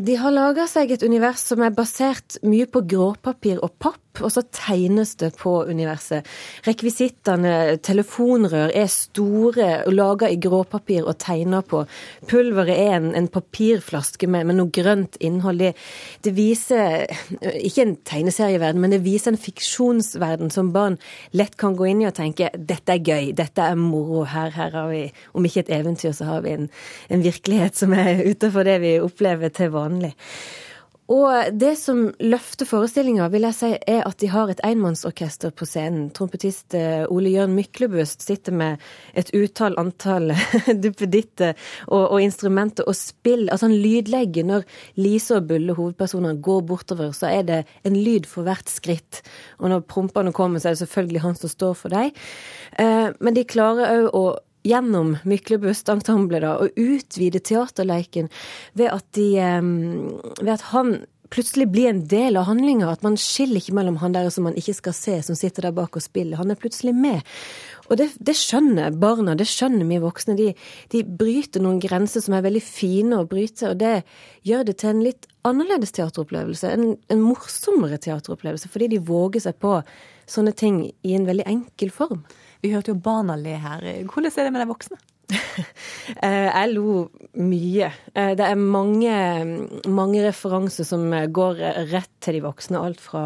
De 0.00 0.14
har 0.16 0.32
laga 0.32 0.64
seg 0.70 0.94
et 0.94 1.02
univers 1.04 1.42
som 1.44 1.60
er 1.60 1.74
basert 1.76 2.38
mye 2.46 2.64
på 2.70 2.80
gråpapir 2.88 3.60
og 3.60 3.74
papp, 3.82 4.09
og 4.18 4.32
så 4.34 4.42
tegnes 4.52 5.14
det 5.20 5.30
på 5.38 5.52
universet. 5.70 6.26
Rekvisittene, 6.66 7.78
telefonrør, 7.84 8.72
er 8.74 8.88
store 8.90 9.68
laga 9.90 10.28
i 10.30 10.38
gråpapir 10.40 11.06
og 11.06 11.18
tegna 11.22 11.62
på. 11.62 11.84
Pulveret 12.30 12.74
er 12.74 12.96
en, 12.98 13.10
en 13.16 13.28
papirflaske 13.30 14.26
med, 14.26 14.48
med, 14.50 14.58
noe 14.58 14.74
grønt 14.74 15.16
innhold. 15.22 15.62
Det, 15.62 15.72
det, 16.26 16.34
viser 16.36 17.06
ikke 17.62 17.86
en 17.86 17.96
tegneserieverden, 18.08 18.82
men 18.82 18.96
det 18.96 19.02
viser 19.06 19.32
en 19.32 19.40
fiksjonsverden 19.40 20.50
som 20.52 20.72
barn 20.74 20.98
lett 21.36 21.56
kan 21.60 21.76
gå 21.78 21.90
inn 21.90 22.02
i 22.04 22.08
og 22.10 22.16
tenke 22.18 22.50
dette 22.56 22.96
er 22.96 23.04
gøy, 23.04 23.30
dette 23.38 23.62
er 23.64 23.78
moro. 23.78 24.24
Her, 24.30 24.50
her 24.56 24.74
har 24.74 24.90
vi, 24.90 25.04
om 25.36 25.46
ikke 25.46 25.64
et 25.64 25.74
eventyr, 25.80 26.12
så 26.16 26.28
har 26.34 26.42
vi 26.44 26.56
en, 26.58 26.66
en 27.08 27.24
virkelighet 27.24 27.78
som 27.78 27.94
er 27.96 28.24
utenfor 28.26 28.66
det 28.66 28.80
vi 28.82 28.98
opplever 29.00 29.54
til 29.54 29.72
vanlig. 29.76 30.16
Og 31.10 31.56
det 31.58 31.72
som 31.80 32.04
løfter 32.22 32.68
forestillinga, 32.68 33.26
vil 33.32 33.42
jeg 33.48 33.56
si, 33.56 33.70
er 33.90 34.04
at 34.06 34.20
de 34.22 34.28
har 34.30 34.50
et 34.52 34.60
enmannsorkester 34.66 35.50
på 35.50 35.66
scenen. 35.66 36.08
Trompetist 36.14 36.76
eh, 36.78 37.02
Ole 37.10 37.32
Jørn 37.32 37.56
Myklebust 37.56 38.22
sitter 38.22 38.54
med 38.54 38.84
et 39.18 39.32
utall 39.34 39.74
antall 39.80 40.30
duppeditter 40.84 41.56
og, 41.88 42.04
og, 42.04 42.18
instrumenter 42.22 42.86
og 42.86 42.94
spill. 42.98 43.48
Altså 43.48 43.66
han 43.66 43.74
lydlegger 43.82 44.46
når 44.46 44.68
Lise 45.02 45.40
og 45.40 45.48
Bulle, 45.50 45.74
hovedpersonene, 45.74 46.38
går 46.38 46.62
bortover, 46.68 47.10
så 47.16 47.32
er 47.32 47.48
det 47.48 47.60
en 47.82 47.98
lyd 47.98 48.28
for 48.30 48.46
hvert 48.46 48.70
skritt. 48.70 49.24
Og 49.58 49.72
når 49.72 49.82
prompene 49.90 50.34
kommer, 50.36 50.62
så 50.62 50.70
er 50.70 50.78
det 50.78 50.84
selvfølgelig 50.84 51.24
han 51.26 51.40
som 51.40 51.50
står 51.50 51.74
for 51.80 51.96
dem. 51.96 52.14
Eh, 52.78 53.10
men 53.18 53.34
de 53.34 53.48
klarer 53.50 54.06
òg 54.06 54.14
å 54.14 54.24
gjennom 54.66 55.14
Myklebust-ensemblet 55.28 56.46
og 56.50 56.80
utvide 56.80 57.40
teaterleiken 57.40 58.28
ved 58.78 58.92
at, 58.92 59.06
de, 59.16 59.30
ved 60.40 60.52
at 60.56 60.68
han 60.74 61.00
plutselig 61.30 61.68
blir 61.70 61.90
en 61.90 62.02
del 62.10 62.38
av 62.38 62.48
handlinga. 62.48 62.90
At 62.90 63.04
man 63.06 63.18
skiller 63.20 63.60
ikke 63.60 63.76
mellom 63.78 64.00
han 64.02 64.14
der 64.14 64.28
som 64.34 64.48
man 64.48 64.58
ikke 64.58 64.76
skal 64.76 64.96
se, 64.96 65.18
som 65.24 65.38
sitter 65.38 65.68
der 65.68 65.76
bak 65.76 65.96
og 65.96 66.04
spiller. 66.04 66.40
Han 66.40 66.52
er 66.52 66.58
plutselig 66.60 66.94
med. 66.96 67.22
Og 67.90 67.98
det, 67.98 68.10
det 68.22 68.36
skjønner 68.38 68.94
barna, 69.02 69.34
det 69.38 69.48
skjønner 69.50 69.86
vi 69.88 69.98
voksne. 70.02 70.36
De, 70.38 70.52
de, 70.92 71.02
bryter 71.04 71.62
noen 71.62 71.80
grenser 71.82 72.22
som 72.22 72.36
er 72.36 72.44
veldig 72.46 72.62
fine 72.62 73.18
å 73.18 73.26
bryte, 73.30 73.72
og 73.72 73.80
det 73.80 74.02
gjør 74.46 74.68
det 74.68 74.76
til 74.82 74.92
en 74.92 75.02
litt 75.06 75.26
annerledes 75.46 75.94
teateropplevelse. 75.96 76.70
En, 76.70 76.94
en 77.10 77.24
morsommere 77.24 77.98
teateropplevelse, 78.02 78.70
fordi 78.70 78.92
de 78.94 79.02
våger 79.10 79.46
seg 79.46 79.58
på 79.62 79.80
sånne 80.30 80.54
ting 80.54 80.84
i 81.02 81.16
en 81.16 81.26
veldig 81.26 81.48
enkel 81.50 81.90
form. 81.94 82.22
Vi 82.60 82.74
hørte 82.74 82.92
jo 82.92 83.00
barna 83.00 83.38
le 83.40 83.56
her. 83.60 83.86
Hvordan 84.04 84.32
er 84.34 84.46
det 84.46 84.52
med 84.54 84.64
de 84.64 84.72
voksne? 84.74 85.00
Eh, 86.26 86.48
jeg 86.48 86.72
lo 86.72 87.04
mye. 87.38 87.86
Eh, 88.18 88.32
det 88.34 88.42
er 88.42 88.58
mange, 88.58 89.12
mange, 89.86 90.24
referanser 90.24 90.84
som 90.88 91.04
går 91.06 91.60
rett 91.92 92.10
til 92.24 92.36
de 92.36 92.40
voksne. 92.42 92.80
Alt 92.82 92.98
fra, 93.04 93.22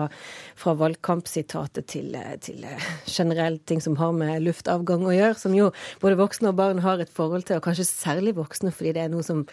fra 0.58 0.74
valgkampsitatet 0.78 1.88
til, 1.88 2.12
til 2.44 2.66
generelt 3.08 3.64
ting 3.70 3.80
som 3.80 3.96
har 4.02 4.12
med 4.14 4.44
luftavgang 4.44 5.06
å 5.08 5.16
gjøre. 5.16 5.38
Som 5.40 5.56
jo 5.56 5.70
både 6.04 6.20
voksne 6.20 6.52
og 6.52 6.60
barn 6.60 6.84
har 6.84 7.00
et 7.00 7.14
forhold 7.14 7.48
til, 7.48 7.58
og 7.58 7.66
kanskje 7.66 7.88
særlig 7.88 8.36
voksne 8.36 8.74
fordi 8.74 8.92
det 8.98 9.06
er 9.06 9.14
noe 9.14 9.24
som, 9.26 9.46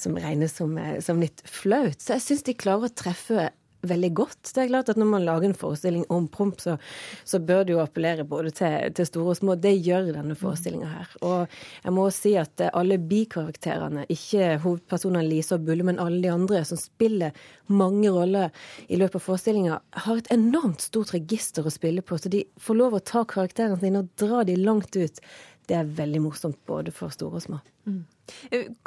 som 0.00 0.16
regnes 0.16 0.56
som, 0.56 0.78
som 1.04 1.20
litt 1.20 1.44
flaut. 1.44 2.00
Så 2.00 2.16
jeg 2.16 2.26
syns 2.30 2.46
de 2.48 2.56
klarer 2.64 2.88
å 2.88 2.96
treffe 3.02 3.50
veldig 3.86 4.10
godt. 4.16 4.40
Det 4.54 4.62
er 4.62 4.70
klart 4.70 4.90
at 4.92 4.98
Når 5.00 5.08
man 5.08 5.24
lager 5.24 5.48
en 5.48 5.56
forestilling 5.56 6.04
om 6.12 6.26
promp, 6.28 6.60
så, 6.60 6.76
så 7.24 7.40
bør 7.40 7.64
det 7.64 7.74
jo 7.74 7.82
appellere 7.82 8.26
både 8.28 8.52
til, 8.56 8.92
til, 8.96 9.08
store 9.08 9.34
og 9.34 9.38
små. 9.38 9.56
Det 9.56 9.72
gjør 9.78 10.12
denne 10.14 10.36
forestillinga 10.38 10.90
her. 10.90 11.14
Og 11.26 11.56
jeg 11.84 11.94
må 11.96 12.06
si 12.14 12.34
at 12.40 12.64
alle 12.70 13.00
bikarakterene, 13.00 14.06
ikke 14.12 14.58
hovedpersonene 14.64 15.24
Lise 15.26 15.56
og 15.56 15.66
Bulle, 15.68 15.86
men 15.86 16.00
alle 16.02 16.20
de 16.24 16.32
andre 16.32 16.64
som 16.68 16.80
spiller 16.80 17.36
mange 17.70 18.10
roller 18.12 18.50
i 18.88 18.98
løpet 19.00 19.20
av 19.20 19.26
forestillinga, 19.28 19.80
har 20.06 20.20
et 20.20 20.32
enormt 20.34 20.84
stort 20.84 21.14
register 21.16 21.66
å 21.66 21.72
spille 21.72 22.04
på. 22.04 22.18
Så 22.18 22.32
de 22.32 22.44
får 22.60 22.78
lov 22.78 22.98
å 22.98 23.04
ta 23.04 23.24
karakterene 23.28 23.80
sine 23.80 24.04
og 24.04 24.12
dra 24.20 24.44
de 24.44 24.58
langt 24.60 24.96
ut. 24.96 25.24
Det 25.70 25.76
er 25.78 25.90
veldig 25.96 26.24
morsomt 26.24 26.58
både 26.66 26.92
for 26.94 27.14
store 27.14 27.38
og 27.38 27.44
små. 27.44 27.60
Mm. 27.86 28.04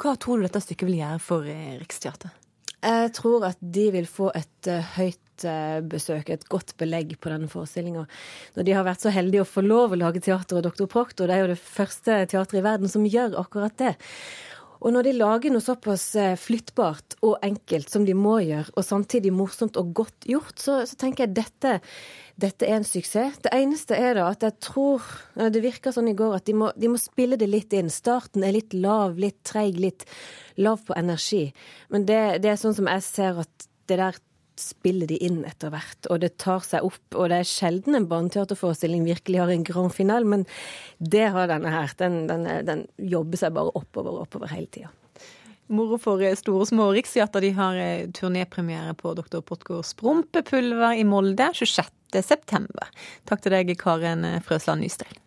Hva 0.00 0.14
tror 0.20 0.40
du 0.40 0.46
dette 0.46 0.60
stykket 0.60 0.88
vil 0.88 1.00
gjøre 1.00 1.20
for 1.22 1.48
eh, 1.48 1.76
Riksteatret? 1.80 2.43
Jeg 2.84 3.12
tror 3.16 3.46
at 3.48 3.60
de 3.60 3.88
vil 3.94 4.08
få 4.08 4.28
et 4.36 4.68
uh, 4.68 4.94
høyt 4.98 5.46
uh, 5.48 5.80
besøk, 5.88 6.30
et 6.30 6.48
godt 6.52 6.74
belegg 6.80 7.16
på 7.16 7.32
denne 7.32 7.48
forestillinga. 7.48 8.04
Når 8.56 8.66
de 8.68 8.74
har 8.76 8.84
vært 8.86 9.06
så 9.06 9.12
heldige 9.14 9.44
å 9.44 9.48
få 9.48 9.64
lov 9.64 9.94
å 9.94 10.00
lage 10.00 10.22
teater 10.24 10.60
og 10.60 10.66
Dr. 10.66 10.88
Proctor, 10.90 11.30
det 11.30 11.38
er 11.38 11.44
jo 11.46 11.52
det 11.54 11.60
første 11.60 12.18
teatret 12.28 12.60
i 12.60 12.66
verden 12.66 12.92
som 12.92 13.08
gjør 13.08 13.38
akkurat 13.40 13.76
det. 13.80 13.94
Og 14.84 14.92
når 14.92 15.06
de 15.06 15.14
lager 15.16 15.52
noe 15.52 15.64
såpass 15.64 16.10
uh, 16.20 16.34
flyttbart 16.36 17.16
og 17.24 17.38
enkelt 17.46 17.88
som 17.88 18.04
de 18.04 18.12
må 18.16 18.36
gjøre, 18.44 18.74
og 18.76 18.84
samtidig 18.84 19.32
morsomt 19.32 19.78
og 19.80 19.94
godt 19.96 20.28
gjort, 20.28 20.58
så, 20.60 20.82
så 20.84 20.98
tenker 21.00 21.24
jeg 21.24 21.36
dette 21.40 21.78
dette 22.40 22.66
er 22.66 22.80
en 22.80 22.86
suksess. 22.86 23.38
Det 23.44 23.52
eneste 23.54 23.94
er 23.94 24.16
da 24.18 24.26
at 24.32 24.42
jeg 24.42 24.56
tror 24.64 25.04
Det 25.54 25.60
virka 25.62 25.92
sånn 25.94 26.10
i 26.10 26.16
går 26.18 26.34
at 26.40 26.48
de 26.48 26.56
må, 26.58 26.72
de 26.74 26.90
må, 26.90 26.98
spille 26.98 27.38
det 27.38 27.46
litt 27.46 27.74
inn. 27.78 27.92
Starten 27.92 28.42
er 28.42 28.56
litt 28.56 28.74
lav, 28.74 29.14
litt 29.20 29.38
treig, 29.46 29.78
litt 29.78 30.02
lav 30.58 30.82
på 30.86 30.96
energi. 30.98 31.44
Men 31.94 32.08
det, 32.08 32.20
det, 32.42 32.50
er 32.50 32.58
sånn 32.58 32.74
som 32.74 32.90
jeg 32.90 33.06
ser 33.06 33.38
at 33.44 33.68
det 33.86 34.00
der 34.00 34.18
spiller 34.60 35.08
de 35.10 35.18
inn 35.24 35.42
etter 35.46 35.72
hvert, 35.74 36.08
og 36.10 36.20
det 36.22 36.34
tar 36.42 36.64
seg 36.66 36.86
opp. 36.86 37.04
Og 37.14 37.30
det 37.32 37.40
er 37.40 37.48
sjelden 37.48 37.98
en 37.98 38.08
barneteaterforestilling 38.10 39.06
virkelig 39.06 39.40
har 39.42 39.52
en 39.52 39.66
grand 39.66 39.94
finale, 39.94 40.28
men 40.28 40.44
det 40.98 41.26
har 41.34 41.50
denne 41.50 41.72
her. 41.74 41.94
Den, 42.00 42.24
den, 42.30 42.46
den 42.68 42.84
jobber 42.98 43.40
seg 43.40 43.56
bare 43.56 43.74
oppover 43.74 44.14
og 44.14 44.28
oppover 44.28 44.52
hele 44.54 44.70
tida. 44.74 44.92
Moro 45.74 45.96
for 45.96 46.20
store 46.36 46.66
og 46.66 46.68
små. 46.68 46.90
Riksteater 46.92 47.40
de 47.40 47.54
har 47.56 47.80
eh, 47.80 48.06
turnépremiere 48.12 48.92
på 49.00 49.14
Dr. 49.16 49.40
Potgårds 49.40 49.94
Prompepulver 49.96 51.00
i 51.00 51.06
Molde 51.08 51.48
26.9. 51.56 52.88
Takk 53.24 53.44
til 53.44 53.56
deg, 53.56 53.76
Karen 53.80 54.26
Frøsland 54.44 54.84
Nystreil. 54.84 55.23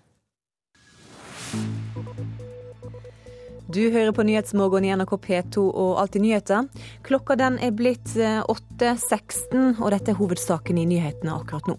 Du 3.68 3.82
hører 3.92 4.14
på 4.16 4.24
Nyhetsmorgen 4.24 4.86
i 4.88 4.94
NRK 4.96 5.18
P2 5.26 5.62
og 5.68 5.98
Alltid 6.00 6.24
nyheter. 6.24 6.70
Klokka 7.04 7.36
den 7.36 7.58
er 7.60 7.74
blitt 7.76 8.14
8.16, 8.16 9.58
eh, 9.60 9.82
og 9.82 9.92
dette 9.92 10.14
er 10.14 10.20
hovedsaken 10.22 10.80
i 10.80 10.86
nyhetene 10.88 11.34
akkurat 11.36 11.68
nå. 11.68 11.76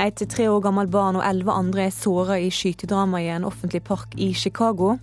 Et 0.00 0.22
tre 0.24 0.46
år 0.48 0.62
gammelt 0.64 0.88
barn 0.94 1.18
og 1.20 1.26
elleve 1.28 1.52
andre 1.52 1.84
er 1.84 1.92
såra 1.92 2.38
i 2.40 2.48
skytedrama 2.48 3.20
i 3.20 3.28
en 3.34 3.44
offentlig 3.44 3.82
park 3.84 4.16
i 4.16 4.30
Chicago. 4.32 4.94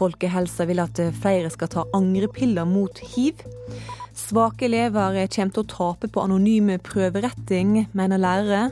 Folkehelsa 0.00 0.64
vil 0.64 0.80
at 0.80 1.02
flere 1.20 1.52
skal 1.52 1.68
ta 1.76 1.84
angrepiller 1.92 2.64
mot 2.64 3.04
hiv. 3.12 3.44
Svake 4.16 4.64
elever 4.64 5.20
kommer 5.28 5.58
til 5.58 5.66
å 5.66 5.72
tape 5.76 6.08
på 6.08 6.24
anonyme 6.24 6.80
prøveretting, 6.88 7.82
mener 7.92 8.24
lærere. 8.24 8.70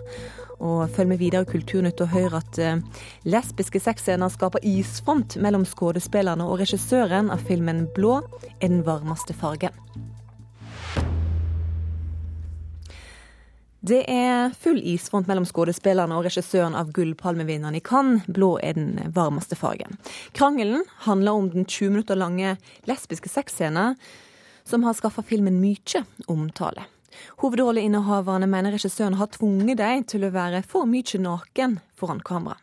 Og 0.58 0.90
følg 0.90 1.12
med 1.12 1.20
videre 1.22 1.46
i 1.46 1.50
Kulturnytt 1.50 2.00
og 2.02 2.10
hør 2.10 2.38
at 2.40 2.58
uh, 2.58 3.02
lesbiske 3.28 3.80
sexscener 3.82 4.32
skaper 4.32 4.64
isfront 4.66 5.38
mellom 5.38 5.66
skuespillerne 5.68 6.46
og 6.46 6.58
regissøren 6.62 7.30
av 7.30 7.44
filmen 7.46 7.86
'Blå 7.94 8.20
er 8.60 8.68
den 8.68 8.82
varmeste 8.86 9.34
fargen'. 9.38 9.76
Det 13.80 14.02
er 14.10 14.50
full 14.58 14.80
isfront 14.82 15.28
mellom 15.30 15.44
skuespillerne 15.46 16.16
og 16.16 16.26
regissøren 16.26 16.74
av 16.74 16.90
Gullpalmevinneren 16.92 17.78
i 17.78 17.80
Cannes. 17.80 18.26
Blå 18.26 18.56
er 18.58 18.74
den 18.74 19.12
varmeste 19.14 19.54
fargen. 19.56 19.94
Krangelen 20.34 20.82
handler 21.06 21.38
om 21.38 21.50
den 21.52 21.64
20 21.64 21.94
minutter 21.94 22.18
lange 22.18 22.56
lesbiske 22.90 23.30
sexscenen 23.30 23.94
som 24.66 24.82
har 24.84 24.98
skaffa 24.98 25.22
filmen 25.22 25.60
mye 25.62 26.02
omtale. 26.26 26.84
Hovedrolleinnehaverne 27.42 28.48
mener 28.50 28.74
regissøren 28.76 29.18
har 29.20 29.30
tvunget 29.34 29.80
dem 29.80 30.06
til 30.08 30.26
å 30.26 30.32
være 30.34 30.62
for 30.66 30.88
mye 30.88 31.20
naken 31.22 31.78
foran 31.98 32.22
kamera. 32.24 32.58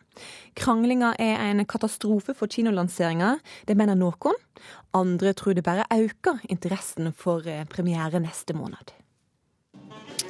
Kranglinga 0.56 1.12
er 1.20 1.42
en 1.50 1.64
katastrofe 1.68 2.32
for 2.34 2.48
kinolanseringa, 2.48 3.36
det 3.68 3.76
mener 3.76 3.98
noen. 3.98 4.38
Andre 4.96 5.34
tror 5.36 5.56
det 5.56 5.66
bare 5.66 5.84
øker 5.92 6.40
interessen 6.48 7.12
for 7.12 7.44
eh, 7.44 7.66
premiere 7.68 8.22
neste 8.24 8.56
måned. 8.56 8.95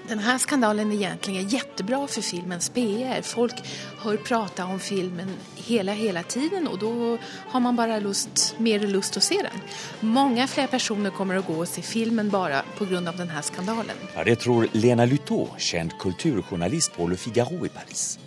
Den 0.08 0.18
här 0.18 0.38
skandalen 0.38 0.92
er 0.92 0.96
egentlig 1.02 1.50
kjempebra 1.50 2.06
for 2.06 2.22
filmens 2.22 2.68
PR. 2.70 3.22
Folk 3.22 3.58
hører 4.04 4.20
prate 4.22 4.62
om 4.62 4.78
filmen 4.78 5.32
hele, 5.56 5.92
hele 5.98 6.22
tiden 6.22 6.68
og 6.70 6.78
da 6.78 6.90
har 7.50 7.60
man 7.60 7.76
bare 7.76 7.98
lust, 8.00 8.54
mer 8.62 8.84
til 8.84 8.94
å 8.96 9.02
se 9.02 9.40
den. 9.42 9.64
Mange 10.06 10.46
flere 10.46 10.70
personer 10.70 11.10
kommer 11.10 11.40
å 11.40 11.46
gå 11.46 11.56
og 11.58 11.66
se 11.66 11.82
filmen 11.82 12.30
bare 12.30 12.62
på 12.78 12.86
denne 12.86 13.42
skandalen. 13.42 13.98
Ja, 14.14 14.22
det 14.22 14.38
tror 14.44 14.68
Lena 14.72 15.08
Lutot, 15.10 15.58
kjent 15.58 15.98
kulturjournalist 15.98 16.94
på 16.94 17.08
Le 17.10 17.18
Figaro 17.18 17.66
i 17.66 17.72
Paris. 17.72 18.18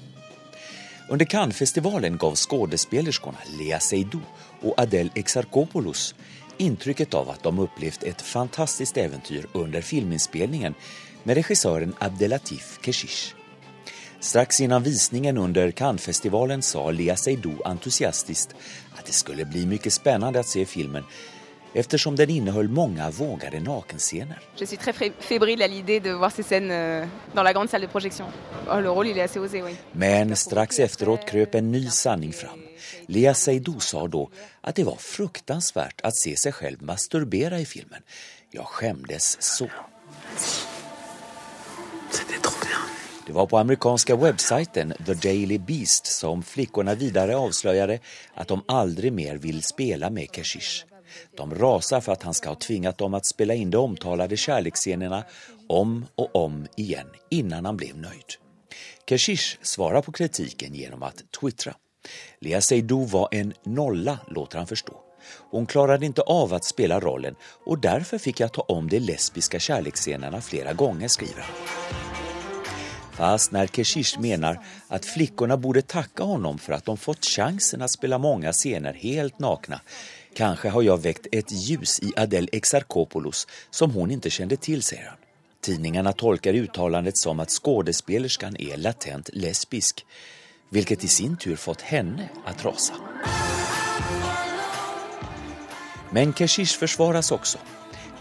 Under 1.10 1.26
Cannes-festivalen 1.26 2.18
gav 2.18 2.36
skuespillerne 2.36 3.56
Lea 3.56 3.80
Seydoux 3.80 4.26
og 4.62 4.76
Adele 4.78 5.16
Exarchopoulos 5.16 6.14
inntrykket 6.60 7.14
av 7.16 7.30
at 7.32 7.44
de 7.44 7.54
opplevde 7.64 8.08
et 8.10 8.22
fantastisk 8.22 8.98
eventyr 9.00 9.48
under 9.56 9.82
filminspelningen 9.82 10.76
med 11.24 11.36
regissören 11.36 11.96
Abdelatif 12.00 12.80
Keshish. 12.82 13.36
Strax 14.20 14.62
innan 14.62 14.84
visningen 14.84 15.38
under 15.38 15.72
Cannesfestivalen 15.72 16.62
sa 16.62 16.92
Lea 16.92 17.16
Seydoux 17.16 17.62
entusiastiskt 17.66 18.56
att 18.96 19.06
det 19.06 19.14
skulle 19.14 19.46
bli 19.46 19.66
mycket 19.66 19.94
spännande 19.94 20.40
att 20.40 20.48
se 20.48 20.66
filmen 20.66 21.04
eftersom 21.74 22.16
den 22.16 22.30
innehöll 22.30 22.68
många 22.68 23.10
vågade 23.10 23.60
nakenscener. 23.60 24.40
Je 24.56 24.66
suis 24.66 24.78
très 24.78 25.12
fébrile 25.20 25.64
à 25.64 25.68
l'idée 25.68 26.00
de 26.00 26.10
voir 26.10 26.32
ces 26.32 26.44
scènes 26.44 26.72
euh, 26.72 27.08
dans 27.34 27.44
la 27.44 27.54
grande 27.54 27.70
salle 27.70 27.82
de 27.82 27.88
projection. 27.88 28.26
Oh, 28.68 28.80
le 28.82 28.92
rôle 28.92 29.08
il 29.08 29.18
est 29.18 29.24
assez 29.24 29.40
osé, 29.40 29.64
oui. 29.64 29.76
Men 29.92 30.36
strax 30.36 30.80
efteråt 30.80 31.26
kröp 31.26 31.56
en 31.56 31.72
ny 31.72 31.90
sanning 31.90 32.34
fram. 32.34 32.60
Lea 33.06 33.34
Seydoux 33.34 33.80
sa 33.80 34.08
då 34.08 34.30
att 34.62 34.76
det 34.76 34.84
var 34.84 34.96
fruktansvärt 34.96 36.02
att 36.02 36.18
se 36.18 36.36
sig 36.36 36.52
själv 36.52 36.82
masturbera 36.82 37.60
i 37.60 37.66
filmen. 37.66 38.02
Jag 38.52 38.66
skämdes 38.66 39.42
så. 39.42 39.70
Det 43.30 43.34
var 43.34 43.46
på 43.46 43.58
amerikanska 43.58 44.16
webbsajten 44.16 44.94
The 45.06 45.14
Daily 45.14 45.58
Beast 45.58 46.06
som 46.06 46.44
flickorna 46.44 46.96
vidare 46.96 47.36
avslöjade 47.38 48.00
att 48.34 48.48
de 48.48 48.64
aldrig 48.68 49.14
mer 49.14 49.36
vill 49.36 49.64
spela 49.64 50.10
med 50.10 50.28
Keshish. 50.32 50.86
De 51.38 51.56
rasar 51.56 52.02
för 52.02 52.12
att 52.12 52.24
han 52.24 52.34
ska 52.34 52.50
ha 52.50 52.56
tvingat 52.56 52.98
dem 52.98 53.14
att 53.14 53.26
spela 53.26 53.54
in 53.54 53.72
de 53.72 53.78
omtalade 53.78 54.38
kärleksscenerna 54.38 55.24
om 55.68 56.06
och 56.16 56.36
om 56.36 56.68
igen 56.78 57.08
innan 57.30 57.66
han 57.66 57.78
blev 57.78 57.98
nöjd. 57.98 58.26
Keshish 59.10 59.58
svarar 59.62 60.02
på 60.02 60.12
kritiken 60.12 60.74
genom 60.74 61.04
att 61.04 61.32
twittra. 61.42 61.76
Lea 62.40 62.62
Seydoux 62.62 63.14
var 63.14 63.28
en 63.32 63.54
nolla, 63.64 64.20
låter 64.28 64.58
han 64.58 64.68
förstå. 64.68 64.94
Hon 65.52 65.66
klarade 65.66 66.06
inte 66.06 66.22
av 66.22 66.54
att 66.54 66.66
spela 66.66 67.00
rollen 67.00 67.36
och 67.66 67.80
därför 67.80 68.18
fick 68.18 68.40
jag 68.40 68.54
ta 68.54 68.62
om 68.62 68.90
de 68.90 69.00
lesbiska 69.00 69.60
kärleksscenerna 69.60 70.42
flera 70.42 70.74
gånger, 70.74 71.08
skriver 71.08 71.42
han. 71.42 72.19
Fast 73.20 73.52
när 73.52 73.68
Keshish 73.68 74.20
menar 74.20 74.66
att 74.88 75.06
flickorna 75.06 75.58
borde 75.58 75.82
tacka 75.82 76.24
honom 76.24 76.58
för 76.58 76.74
att 76.74 76.86
de 76.86 76.98
fått 76.98 77.26
chansen 77.26 77.82
att 77.82 77.92
spela 77.92 78.18
många 78.18 78.54
scener 78.54 78.94
helt 78.94 79.40
nakna 79.40 79.82
Kanske 80.34 80.70
har 80.70 80.82
jag 80.82 81.02
väckt 81.02 81.28
ett 81.32 81.52
ljus 81.52 82.00
i 82.00 82.14
Adele 82.16 82.48
Exarchopoulos 82.52 83.48
som 83.70 83.92
hon 83.92 84.12
inte 84.12 84.30
kände 84.30 84.58
till, 84.58 84.84
säger 84.84 85.06
han. 85.06 85.18
Tidningarna 85.62 86.14
tolkar 86.14 86.54
uttalandet 86.54 87.18
som 87.18 87.40
att 87.40 87.50
skådespelerskan 87.50 88.56
är 88.60 88.78
latent 88.78 89.30
lesbisk, 89.34 90.06
vilket 90.70 91.04
i 91.04 91.08
sin 91.08 91.38
tur 91.38 91.56
fått 91.56 91.82
henne 91.82 92.30
att 92.46 92.66
rasa. 92.66 92.94
Men 96.12 96.34
Keshish 96.34 96.80
försvaras 96.80 97.32
också. 97.32 97.58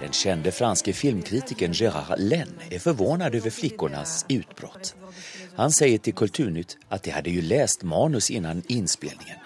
Den 0.01 0.13
kände 0.13 0.53
franske 0.53 0.93
filmkritikern 0.93 1.73
Gérard 1.73 2.19
Lenn 2.19 2.61
är 2.71 2.79
förvånad 2.79 3.35
över 3.35 3.51
flickornas 3.51 4.27
utbrott. 4.29 4.95
Han 5.55 5.73
säger 5.73 5.99
till 5.99 6.15
Kulturnytt 6.15 6.77
att 6.89 7.03
de 7.03 7.11
hade 7.11 7.31
ju 7.31 7.43
läst 7.43 7.83
manus 7.83 8.31
innan 8.31 8.63
inspelningen 8.69 9.37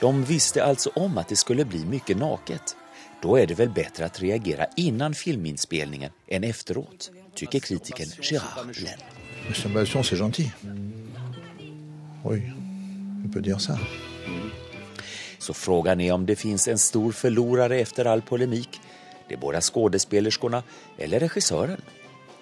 De 0.00 0.24
visste 0.24 0.64
alltså 0.64 0.90
om 0.94 1.18
att 1.18 1.28
det 1.28 1.36
skulle 1.36 1.64
bli 1.64 1.84
mycket 1.84 2.16
naket. 2.16 2.76
Då 3.22 3.36
är 3.36 3.46
det 3.46 3.54
väl 3.54 3.70
bättre 3.70 4.04
att 4.04 4.20
reagera 4.20 4.66
innan 4.76 5.14
filminspelningen 5.14 6.10
än 6.28 6.44
efteråt, 6.44 7.10
tycker 7.34 7.60
kritikern 7.60 8.08
Gérard 8.22 8.76
Lenn. 8.82 9.00
Masturbation, 9.48 10.02
c'est 10.02 10.16
gentil. 10.16 10.50
Oui, 12.24 12.52
on 13.24 13.30
peut 13.32 13.44
dire 13.44 13.58
ça. 13.58 13.78
Så 15.38 15.54
frågan 15.54 16.00
är 16.00 16.12
om 16.12 16.26
det 16.26 16.36
finns 16.36 16.68
en 16.68 16.78
stor 16.78 17.12
förlorare 17.12 17.78
efter 17.78 18.04
all 18.04 18.22
polemik. 18.22 18.80
De 19.28 19.36
båda 19.36 19.60
skådespelerskorna 19.60 20.62
eller 20.98 21.20
regissören. 21.20 21.80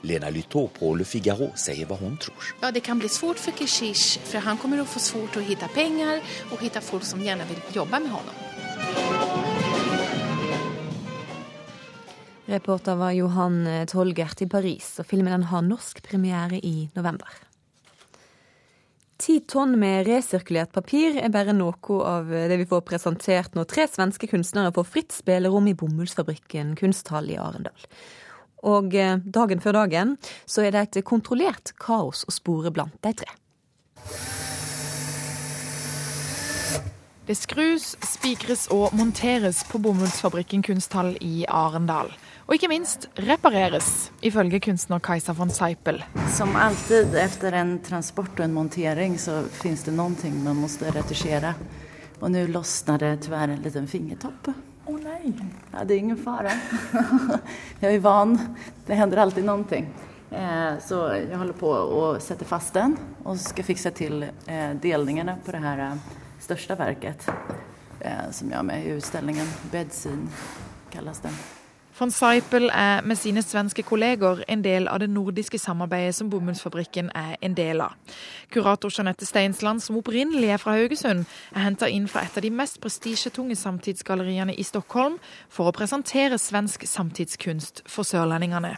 Lena 0.00 0.30
Lytå 0.30 0.68
på 0.68 0.94
Le 0.94 1.04
Figaro 1.04 1.52
säger 1.56 1.86
vad 1.86 1.98
hon 1.98 2.16
tror. 2.16 2.36
Ja, 2.60 2.70
det 2.70 2.80
kan 2.80 2.98
bli 2.98 3.08
svårt 3.08 3.38
för 3.38 3.52
Keshish 3.52 4.18
för 4.18 4.38
han 4.38 4.56
kommer 4.56 4.78
att 4.78 4.88
få 4.88 4.98
svårt 4.98 5.36
att 5.36 5.42
hitta 5.42 5.68
pengar 5.68 6.20
och 6.50 6.62
hitta 6.62 6.80
folk 6.80 7.04
som 7.04 7.20
gärna 7.20 7.44
vill 7.44 7.76
jobba 7.76 8.00
med 8.00 8.10
honom. 8.10 8.34
Reporter 12.46 12.94
var 12.94 13.10
Johan 13.10 13.86
Tolgert 13.86 14.42
i 14.42 14.46
Paris, 14.46 14.98
og 15.00 15.06
filmen 15.06 15.42
har 15.42 15.62
norsk 15.62 16.02
premiere 16.04 16.58
i 16.60 16.90
november. 16.94 17.28
Ti 19.24 19.38
tonn 19.48 19.78
med 19.80 20.02
resirkulert 20.04 20.74
papir 20.76 21.14
er 21.16 21.30
bare 21.32 21.54
noe 21.56 21.94
av 22.04 22.26
det 22.28 22.58
vi 22.60 22.66
får 22.68 22.82
presentert 22.84 23.54
når 23.56 23.70
tre 23.70 23.86
svenske 23.88 24.28
kunstnere 24.28 24.74
får 24.76 24.84
fritt 24.84 25.14
spillerom 25.16 25.70
i 25.70 25.72
bomullsfabrikken 25.80 26.74
Kunsthall 26.76 27.30
i 27.32 27.38
Arendal. 27.40 27.86
Og 28.68 28.92
dagen 28.92 29.64
før 29.64 29.78
dagen 29.78 30.12
så 30.44 30.66
er 30.66 30.76
det 30.76 30.82
et 30.84 31.00
kontrollert 31.08 31.72
kaos 31.80 32.26
å 32.28 32.36
spore 32.36 32.68
blant 32.74 33.00
de 33.00 33.14
tre. 33.22 33.30
Det 37.24 37.38
skrus, 37.40 37.94
spikres 38.04 38.66
og 38.76 38.92
monteres 38.92 39.62
på 39.70 39.80
bomullsfabrikken 39.80 40.60
Kunsthall 40.68 41.14
i 41.24 41.46
Arendal. 41.48 42.12
Og 42.44 42.58
ikke 42.58 42.68
minst 42.68 43.06
repareres, 43.24 44.10
ifølge 44.20 44.58
kunstner 44.66 45.00
Kajsa 45.00 45.32
von 45.32 45.48
Seipel. 45.48 46.02
Som 46.36 46.52
alltid 46.60 47.14
etter 47.16 47.56
en 47.56 47.78
transport 47.80 48.34
og 48.36 48.44
en 48.44 48.52
montering 48.52 49.16
så 49.20 49.38
fins 49.48 49.86
det 49.86 49.94
noe 49.96 50.32
man 50.42 50.60
må 50.60 50.68
retusjere. 50.68 51.54
Og 52.20 52.28
nå 52.34 52.44
løsner 52.52 53.00
det 53.00 53.14
dessverre 53.22 53.56
en 53.56 53.64
liten 53.64 53.88
fingertopp. 53.88 54.52
Å 54.52 54.92
oh, 54.92 55.00
nei! 55.00 55.32
Ja, 55.72 55.86
det 55.88 55.96
er 55.96 56.02
ingen 56.02 56.20
fare. 56.20 56.52
jeg 57.80 57.96
er 57.96 58.04
van. 58.04 58.36
Det 58.84 59.00
hender 59.00 59.24
alltid 59.24 59.48
noe. 59.48 59.80
Så 60.84 61.00
jeg 61.14 61.40
holder 61.40 61.56
på 61.56 61.72
å 61.72 62.04
sette 62.20 62.44
fast 62.48 62.76
den 62.76 62.98
og 63.24 63.40
skal 63.40 63.64
fikse 63.64 63.94
til 63.96 64.28
delingene 64.84 65.38
på 65.46 65.56
det 65.56 65.64
her 65.64 65.84
største 66.44 66.76
verket 66.76 67.24
som 68.04 68.50
jeg 68.50 68.58
har 68.58 68.68
med 68.68 68.84
i 68.84 68.96
utstillingen. 68.98 69.52
Bedsin 69.72 70.26
kalles 70.92 71.24
den. 71.24 71.44
Von 71.98 72.10
Seipel 72.10 72.70
er 72.74 73.04
med 73.06 73.14
sine 73.14 73.42
svenske 73.42 73.84
kolleger 73.86 74.40
en 74.50 74.64
del 74.64 74.88
av 74.90 74.98
det 74.98 75.06
nordiske 75.14 75.60
samarbeidet 75.62 76.16
som 76.16 76.30
bomullsfabrikken 76.30 77.12
er 77.14 77.36
en 77.38 77.52
del 77.54 77.84
av. 77.84 77.92
Kurator 78.50 78.90
Jeanette 78.90 79.26
Steinsland, 79.28 79.78
som 79.82 80.00
opprinnelig 80.00 80.48
er 80.50 80.58
fra 80.58 80.74
Haugesund, 80.74 81.22
er 81.54 81.62
henta 81.62 81.86
inn 81.86 82.08
fra 82.10 82.24
et 82.26 82.34
av 82.34 82.42
de 82.42 82.50
mest 82.50 82.80
prestisjetunge 82.82 83.54
samtidsgalleriene 83.60 84.56
i 84.58 84.64
Stockholm 84.66 85.20
for 85.48 85.70
å 85.70 85.74
presentere 85.76 86.34
svensk 86.42 86.82
samtidskunst 86.90 87.84
for 87.86 88.02
sørlendingene. 88.02 88.72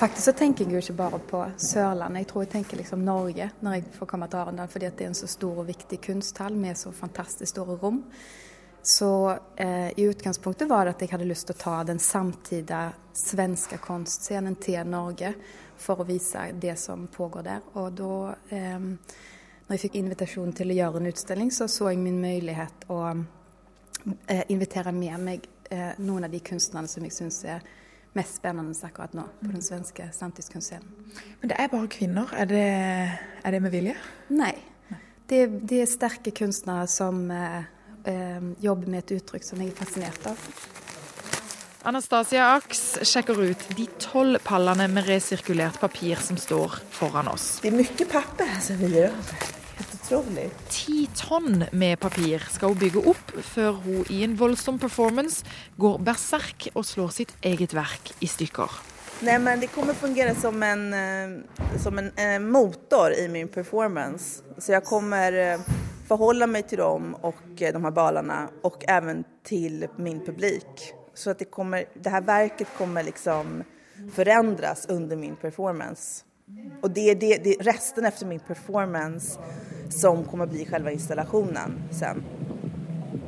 Faktisk 0.00 0.24
så 0.26 0.34
tenker 0.34 0.66
jeg 0.66 0.74
jo 0.74 0.82
ikke 0.82 0.96
bare 1.04 1.20
på 1.30 1.44
Sørlandet, 1.68 2.24
jeg 2.24 2.30
tror 2.32 2.48
jeg 2.48 2.52
tenker 2.56 2.82
liksom 2.82 3.06
Norge 3.06 3.46
når 3.60 3.78
jeg 3.78 3.86
får 4.00 4.10
komme 4.10 4.26
til 4.26 4.42
Arendal, 4.42 4.72
fordi 4.74 4.90
det 4.90 5.06
er 5.06 5.12
en 5.12 5.20
så 5.22 5.30
stor 5.30 5.62
og 5.62 5.70
viktig 5.70 6.00
kunsthall 6.08 6.58
med 6.58 6.74
så 6.82 6.90
fantastisk 6.90 7.54
store 7.54 7.78
rom. 7.78 8.02
Så 8.88 9.38
eh, 9.56 9.98
i 9.98 10.02
utgangspunktet 10.02 10.68
var 10.68 10.84
det 10.84 10.90
at 10.94 11.00
jeg 11.02 11.10
hadde 11.10 11.26
lyst 11.26 11.48
til 11.48 11.56
å 11.56 11.58
ta 11.58 11.78
den 11.88 11.98
samtida 11.98 12.92
svenske 13.18 13.80
kunstscenen 13.82 14.54
til 14.62 14.86
Norge 14.86 15.32
for 15.82 16.04
å 16.04 16.06
vise 16.06 16.44
det 16.54 16.76
som 16.78 17.08
pågår 17.10 17.48
der. 17.48 17.66
Og 17.82 17.98
da, 17.98 18.36
eh, 18.54 18.78
når 18.78 19.74
jeg 19.74 19.84
fikk 19.88 19.98
invitasjon 19.98 20.54
til 20.54 20.70
å 20.70 20.78
gjøre 20.78 21.02
en 21.02 21.10
utstilling, 21.10 21.50
så 21.50 21.66
så 21.66 21.90
jeg 21.90 21.98
min 22.04 22.22
mulighet 22.22 22.86
å 22.86 23.02
eh, 23.10 24.46
invitere 24.54 24.94
med 24.94 25.18
meg 25.32 25.52
noen 25.98 26.22
av 26.22 26.30
de 26.30 26.38
kunstnerne 26.46 26.86
som 26.86 27.02
jeg 27.02 27.10
syns 27.10 27.42
er 27.42 27.64
mest 28.14 28.38
spennende 28.38 28.86
akkurat 28.86 29.16
nå 29.18 29.24
på 29.40 29.48
den 29.50 29.64
svenske 29.66 30.12
samtidskunstscenen. 30.14 31.16
Men 31.40 31.50
det 31.50 31.58
er 31.58 31.72
bare 31.74 31.90
kvinner? 31.90 32.30
Er 32.38 32.46
det, 32.46 32.66
er 33.42 33.50
det 33.50 33.66
med 33.66 33.74
vilje? 33.74 33.96
Nei. 34.30 34.54
Det, 35.26 35.48
det 35.66 35.82
er 35.82 35.90
sterke 35.90 36.30
kunstnere 36.30 36.86
som 36.86 37.26
jobbe 38.62 38.90
med 38.90 39.04
et 39.04 39.16
uttrykk 39.18 39.44
som 39.44 39.62
jeg 39.62 39.72
er 39.72 39.78
fascinert 39.78 40.28
av. 40.30 40.50
Anastasia 41.86 42.48
Aks 42.56 42.80
sjekker 43.06 43.38
ut 43.46 43.60
de 43.78 43.84
tolv 44.02 44.40
pallene 44.42 44.88
med 44.90 45.06
resirkulert 45.06 45.78
papir 45.78 46.18
som 46.18 46.34
står 46.34 46.80
foran 46.90 47.30
oss. 47.30 47.60
Det 47.62 47.70
er 47.70 47.76
mye 47.78 48.06
papir 48.10 48.56
som 48.64 48.80
vi 48.80 48.90
gjør. 48.90 49.14
Helt 49.76 49.94
utrolig. 49.94 50.48
Ti 50.72 51.04
tonn 51.14 51.62
med 51.70 52.00
papir 52.02 52.42
skal 52.50 52.74
hun 52.74 52.80
bygge 52.80 53.04
opp 53.12 53.30
før 53.52 53.78
hun 53.84 54.02
i 54.10 54.24
en 54.26 54.34
voldsom 54.40 54.80
performance 54.82 55.46
går 55.78 56.02
berserk 56.02 56.72
og 56.72 56.82
slår 56.90 57.14
sitt 57.20 57.36
eget 57.46 57.76
verk 57.78 58.10
i 58.18 58.30
stykker. 58.34 58.80
Nei, 59.22 59.38
men 59.38 59.62
Det 59.62 59.70
kommer 59.70 59.94
fungere 59.94 60.34
som 60.34 60.58
en, 60.66 61.44
som 61.78 62.02
en, 62.02 62.10
en 62.18 62.50
motor 62.50 63.14
i 63.14 63.28
min 63.30 63.48
performance. 63.48 64.42
Så 64.58 64.74
jeg 64.74 64.82
kommer 64.84 65.60
förhålla 66.08 66.46
mig 66.46 66.62
till 66.62 66.78
dem 66.78 67.14
och 67.20 67.62
eh, 67.62 67.72
de 67.72 67.84
här 67.84 67.90
balarna 67.90 68.48
och 68.62 68.84
även 68.88 69.24
till 69.42 69.86
min 69.96 70.24
publik. 70.24 70.94
Så 71.14 71.30
att 71.30 71.38
det, 71.38 71.44
kommer, 71.44 71.84
det 72.02 72.10
här 72.10 72.20
verket 72.20 72.68
kommer 72.78 73.02
liksom 73.02 73.64
förändras 74.12 74.86
under 74.88 75.16
min 75.16 75.36
performance. 75.36 76.24
Och 76.82 76.90
det 76.90 77.10
är 77.10 77.62
resten 77.62 78.04
efter 78.04 78.26
min 78.26 78.40
performance 78.40 79.40
som 79.88 80.24
kommer 80.24 80.46
bli 80.46 80.66
själva 80.66 80.90
installationen 80.90 81.82
sen. 81.90 82.24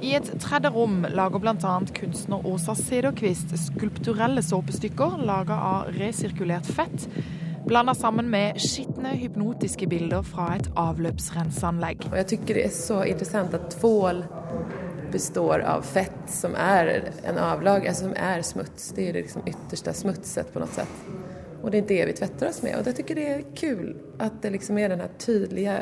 I 0.01 0.15
et 0.15 0.41
tredje 0.41 0.71
rom 0.71 1.07
lager 1.11 1.39
bl.a. 1.39 1.83
kunstner 1.95 2.47
Åsa 2.47 2.75
Sederquist 2.75 3.67
skulpturelle 3.67 4.43
såpestykker 4.43 5.25
laga 5.25 5.61
av 5.61 5.85
resirkulert 5.85 6.67
fett 6.67 7.09
blanda 7.69 7.95
sammen 7.95 8.31
med 8.31 8.61
skitne, 8.61 9.09
hypnotiske 9.09 9.87
bilder 9.87 10.23
fra 10.23 10.57
et 10.57 10.69
avløpsrenseanlegg. 10.77 11.97
Og 12.11 12.17
jeg 12.17 12.29
syns 12.31 12.47
det 12.49 12.65
er 12.65 12.71
så 12.75 13.05
interessant 13.05 13.55
at 13.59 13.71
tvål 13.77 14.25
består 15.13 15.59
av 15.69 15.83
fett 15.85 16.31
som 16.33 16.55
er 16.57 17.13
en 17.29 17.39
avlag, 17.39 17.87
altså 17.87 18.03
som 18.09 18.17
er 18.17 18.43
smuts. 18.43 18.93
Det 18.97 19.09
er 19.09 19.13
det 19.13 19.23
liksom 19.27 19.43
ytterste 19.49 19.95
smutset 19.95 20.53
på 20.53 20.59
noe 20.63 20.73
sett. 20.73 20.97
Og 21.63 21.71
det 21.73 21.79
er 21.79 21.83
det 21.93 22.07
vi 22.11 22.19
tvättar 22.21 22.49
oss 22.49 22.63
med. 22.65 22.73
Og 22.79 22.87
jeg 22.87 22.95
syns 22.97 23.15
det 23.19 23.29
er 23.29 23.51
kul 23.57 23.87
at 24.19 24.33
det 24.43 24.51
liksom 24.57 24.75
er 24.81 24.89
den 24.95 25.09
tydelige 25.21 25.77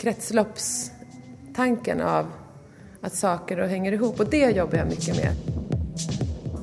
kretsloppstanken 0.00 2.00
av 2.04 2.24
at 3.00 3.14
saker 3.14 3.68
henger 3.68 3.92
ihop. 3.96 4.20
Og 4.20 4.26
det 4.30 4.56
jobber 4.56 4.76
jeg 4.82 4.88
mye 4.92 5.12
med. 5.22 5.32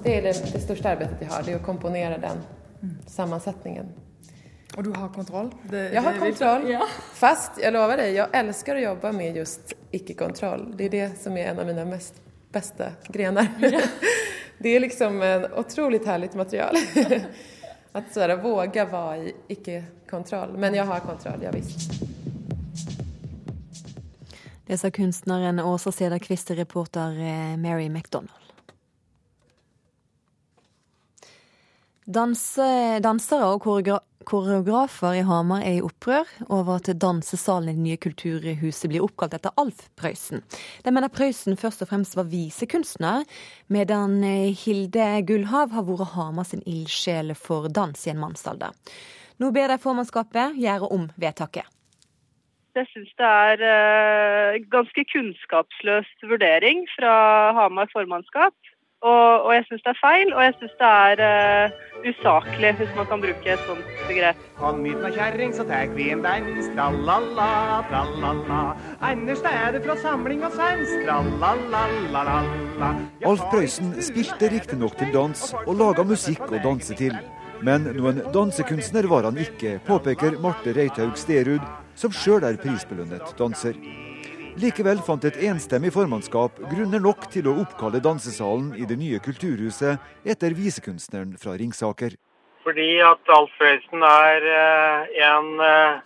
Det 0.06 0.12
er 0.20 0.24
det 0.28 0.36
største 0.62 0.90
arbeidet 0.92 1.22
jeg 1.26 1.32
har, 1.32 1.42
det 1.42 1.52
er 1.56 1.62
å 1.64 1.66
komponere 1.66 2.18
den 2.22 2.40
sammansättningen. 3.08 3.86
Och 4.78 4.84
du 4.84 4.90
har 4.90 5.10
kontroll? 5.10 5.56
Det, 5.70 5.94
jag 5.94 6.02
har 6.02 6.20
kontroll. 6.20 6.72
Ja. 6.72 6.88
Fast 7.14 7.52
jag 7.62 7.74
lovar 7.74 7.98
dig, 7.98 8.14
jag 8.14 8.28
älskar 8.32 8.76
att 8.76 8.82
jobba 8.82 9.12
med 9.12 9.36
just 9.36 9.74
icke-kontroll. 9.92 10.74
Det 10.78 10.86
är 10.86 10.90
det 10.90 11.22
som 11.22 11.38
är 11.38 11.48
en 11.48 11.60
av 11.60 11.66
mina 11.66 11.86
mest 11.86 12.14
bästa 12.52 12.86
grenar. 13.08 13.48
Ja. 13.60 13.82
Det 14.58 14.70
är 14.70 14.80
liksom 14.80 15.22
en 15.22 15.54
otroligt 15.54 16.06
härligt 16.06 16.34
material. 16.34 16.76
Att 17.92 18.14
så 18.14 18.36
våga 18.38 18.86
vara 18.86 19.18
i 19.18 19.36
icke-kontroll. 19.48 20.58
Men 20.58 20.74
jag 20.74 20.86
har 20.86 21.00
kontroll, 21.00 21.40
ja 21.44 21.52
visst. 21.52 21.92
Det 24.66 24.78
sa 24.78 24.92
kunstneren 24.92 25.60
Åsa 25.60 25.92
Cederquist 25.92 26.48
til 26.48 26.56
reporter 26.56 27.12
eh, 27.12 27.58
Mary 27.58 27.90
McDonald. 27.90 28.45
Danse, 32.06 32.66
dansere 33.02 33.48
og 33.56 33.64
koreografer 34.30 35.16
i 35.18 35.24
Hamar 35.26 35.64
er 35.66 35.80
i 35.80 35.82
opprør 35.82 36.30
over 36.54 36.76
at 36.78 36.92
dansesalen 37.02 37.72
i 37.72 37.74
det 37.74 37.82
nye 37.82 38.02
kulturhuset 38.04 38.92
blir 38.92 39.02
oppkalt 39.02 39.34
etter 39.34 39.56
Alf 39.58 39.88
Prøysen. 39.98 40.44
De 40.86 40.94
mener 40.94 41.10
Prøysen 41.10 41.58
først 41.58 41.82
og 41.82 41.90
fremst 41.90 42.14
var 42.14 42.30
visekunstner, 42.30 43.26
medan 43.74 44.20
Hilde 44.22 45.08
Gullhav 45.26 45.74
har 45.74 45.88
vært 45.88 46.14
Hamar 46.14 46.46
sin 46.46 46.62
ildsjel 46.70 47.34
for 47.34 47.74
dans 47.74 48.06
i 48.06 48.14
en 48.14 48.22
mannsalder. 48.22 48.78
Nå 49.42 49.50
ber 49.56 49.74
de 49.74 49.82
formannskapet 49.82 50.62
gjøre 50.62 50.92
om 50.94 51.10
vedtaket. 51.18 51.66
Jeg 52.76 52.86
syns 52.92 53.12
det 53.18 53.34
er 53.50 53.62
uh, 53.66 54.62
ganske 54.70 55.08
kunnskapsløs 55.10 56.10
vurdering 56.30 56.86
fra 57.00 57.18
Hamar 57.58 57.90
formannskap. 57.90 58.54
Og, 59.04 59.46
og 59.46 59.52
jeg 59.54 59.66
syns 59.68 59.84
det 59.86 59.92
er 59.92 60.00
feil, 60.00 60.32
og 60.34 60.42
jeg 60.44 60.54
syns 60.60 60.76
det 60.80 60.90
er 60.90 61.22
uh, 61.26 61.74
usaklig, 62.10 62.72
hvis 62.80 62.94
man 62.96 63.08
kan 63.10 63.22
bruke 63.22 63.52
et 63.54 63.66
sånt 63.68 63.90
begrep. 64.08 64.40
Kom 64.58 64.80
hit 64.88 65.02
med 65.04 65.18
kjerring, 65.18 65.54
så 65.54 65.66
tar 65.68 65.92
vi 65.98 66.08
en 66.14 66.24
dans, 66.24 66.70
tralala, 66.78 67.50
tralala. 67.92 68.62
Anders 69.04 69.44
det 69.46 69.54
er 69.54 69.76
det 69.76 69.84
fra 69.86 69.98
samling 70.02 70.46
og 70.48 70.56
sans, 70.56 70.96
tralalalala. 71.06 72.40
Alf 73.32 73.46
Prøysen 73.52 73.94
spilte 74.02 74.50
riktignok 74.56 74.98
til 75.02 75.14
dans, 75.14 75.46
og 75.66 75.74
laga 75.84 76.08
musikk 76.08 76.48
å 76.50 76.64
danse 76.64 76.98
til. 76.98 77.20
Men 77.66 77.88
noen 77.98 78.24
dansekunstner 78.34 79.08
var 79.12 79.28
han 79.30 79.38
ikke, 79.42 79.78
påpeker 79.88 80.40
Marte 80.44 80.74
Reithaug 80.76 81.20
Sterud, 81.20 81.64
som 81.96 82.16
sjøl 82.16 82.44
er 82.48 82.60
prisbelønnet 82.60 83.38
danser. 83.40 83.78
Likevel 84.56 85.02
fant 85.04 85.26
et 85.28 85.36
enstemmig 85.50 85.90
formannskap 85.92 86.62
grunner 86.72 87.02
nok 87.04 87.26
til 87.34 87.50
å 87.52 87.58
oppkalle 87.66 88.00
dansesalen 88.00 88.70
i 88.80 88.86
det 88.88 88.96
nye 88.96 89.18
kulturhuset 89.20 90.00
etter 90.24 90.54
visekunstneren 90.56 91.34
fra 91.42 91.58
Ringsaker. 91.60 92.14
Fordi 92.64 92.86
at 93.04 93.34
Alf 93.36 93.52
Prøysen 93.60 94.06
er 94.08 94.46
eh, 94.48 95.18
en 95.28 95.50
eh, 95.60 95.98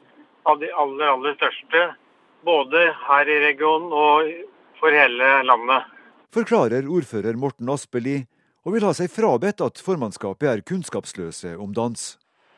av 0.49 0.57
de 0.63 0.71
aller, 0.73 1.11
aller 1.13 1.35
største, 1.37 1.83
både 2.41 2.87
her 3.03 3.29
i 3.29 3.35
regionen 3.43 3.93
og 3.93 4.31
for 4.81 4.97
hele 4.97 5.27
landet. 5.45 5.85
Forklarer 6.33 6.89
ordfører 6.89 7.37
Morten 7.37 7.69
Aspeli, 7.69 8.23
og 8.65 8.73
vil 8.73 8.87
ha 8.87 8.95
seg 8.97 9.11
frabedt 9.13 9.61
at 9.61 9.77
formannskapet 9.83 10.49
er 10.49 10.63
kunnskapsløse 10.65 11.53
om 11.61 11.77
dans. 11.77 12.07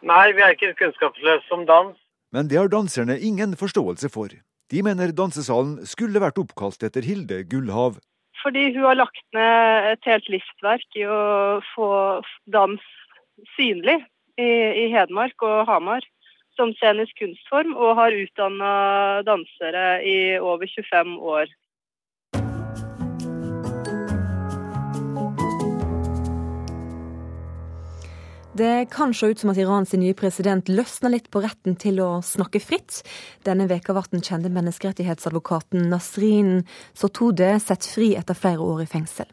Nei, 0.07 0.31
vi 0.31 0.45
er 0.47 0.55
ikke 0.55 0.71
kunnskapsløse 0.85 1.51
om 1.51 1.67
dans. 1.67 1.99
Men 2.31 2.47
det 2.47 2.61
har 2.61 2.71
danserne 2.71 3.19
ingen 3.19 3.57
forståelse 3.59 4.07
for. 4.15 4.31
De 4.71 4.79
mener 4.85 5.11
dansesalen 5.11 5.81
skulle 5.89 6.21
vært 6.23 6.39
oppkalt 6.39 6.83
etter 6.87 7.03
Hilde 7.03 7.41
Gullhav. 7.51 7.97
Fordi 8.41 8.69
hun 8.71 8.85
har 8.87 8.97
lagt 8.97 9.25
ned 9.35 9.89
et 9.91 10.07
helt 10.07 10.29
livsverk 10.31 10.97
i 10.97 11.03
å 11.05 11.59
få 11.73 11.89
dans 12.49 12.85
synlig 13.57 13.97
i, 14.39 14.47
i 14.47 14.85
Hedmark 14.93 15.43
og 15.43 15.67
Hamar 15.67 16.07
som 16.59 16.71
scenisk 16.79 17.15
kunstform, 17.19 17.75
og 17.75 17.95
har 17.99 18.15
utdanna 18.15 18.71
dansere 19.27 20.01
i 20.07 20.17
over 20.39 20.67
25 20.67 21.17
år. 21.19 21.51
Det 28.61 28.85
kan 28.91 29.13
se 29.13 29.25
ut 29.25 29.39
som 29.39 29.49
at 29.49 29.57
Irans 29.57 29.93
nye 29.97 30.13
president 30.13 30.67
løsner 30.69 31.09
litt 31.09 31.31
på 31.33 31.41
retten 31.41 31.73
til 31.81 31.97
å 32.03 32.19
snakke 32.21 32.59
fritt. 32.61 32.99
Denne 33.41 33.65
veka 33.65 33.95
ble 33.97 34.03
den 34.11 34.21
kjente 34.21 34.51
menneskerettighetsadvokaten 34.53 35.87
Nasrin 35.89 36.59
Sotode 36.93 37.55
sett 37.63 37.87
fri 37.89 38.11
etter 38.19 38.37
flere 38.37 38.61
år 38.61 38.83
i 38.83 38.89
fengsel. 38.91 39.25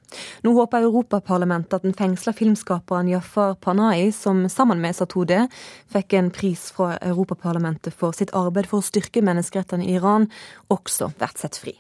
Nå 0.47 0.55
håper 0.57 0.87
Europaparlamentet 0.87 1.77
at 1.77 1.85
den 1.85 1.99
fengsla 1.99 2.33
filmskaperen 2.39 3.11
Jafar 3.13 3.59
Panahi, 3.61 4.07
som 4.17 4.47
sammen 4.49 4.81
med 4.81 4.97
Sotode 4.97 5.43
fikk 5.93 6.17
en 6.17 6.33
pris 6.33 6.71
fra 6.73 6.95
Europaparlamentet 6.97 7.93
for 7.93 8.17
sitt 8.17 8.33
arbeid 8.33 8.71
for 8.71 8.81
å 8.81 8.89
styrke 8.89 9.21
menneskerettene 9.29 9.85
i 9.85 9.99
Iran, 10.01 10.31
også 10.73 11.13
blir 11.19 11.37
sett 11.37 11.61
fri. 11.61 11.77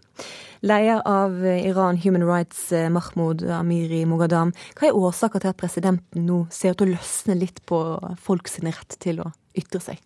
Leder 0.61 1.03
av 1.07 1.39
Iran 1.47 2.01
Human 2.03 2.27
Rights, 2.27 2.73
eh, 2.73 2.89
Mahmoud 2.91 3.45
Amiri 3.55 4.05
Mogadam. 4.07 4.53
Hva 4.75 4.89
er 4.89 4.99
årsaken 4.99 5.45
til 5.45 5.53
at 5.53 5.61
presidenten 5.61 6.27
nå 6.27 6.47
ser 6.51 6.75
ut 6.75 6.83
til 6.83 6.91
å 6.91 6.97
løsne 6.97 7.39
litt 7.39 7.63
på 7.67 7.79
folks 8.19 8.59
rett 8.67 8.99
til 8.99 9.23
å 9.23 9.31
ytre 9.55 9.81
seg? 9.81 10.03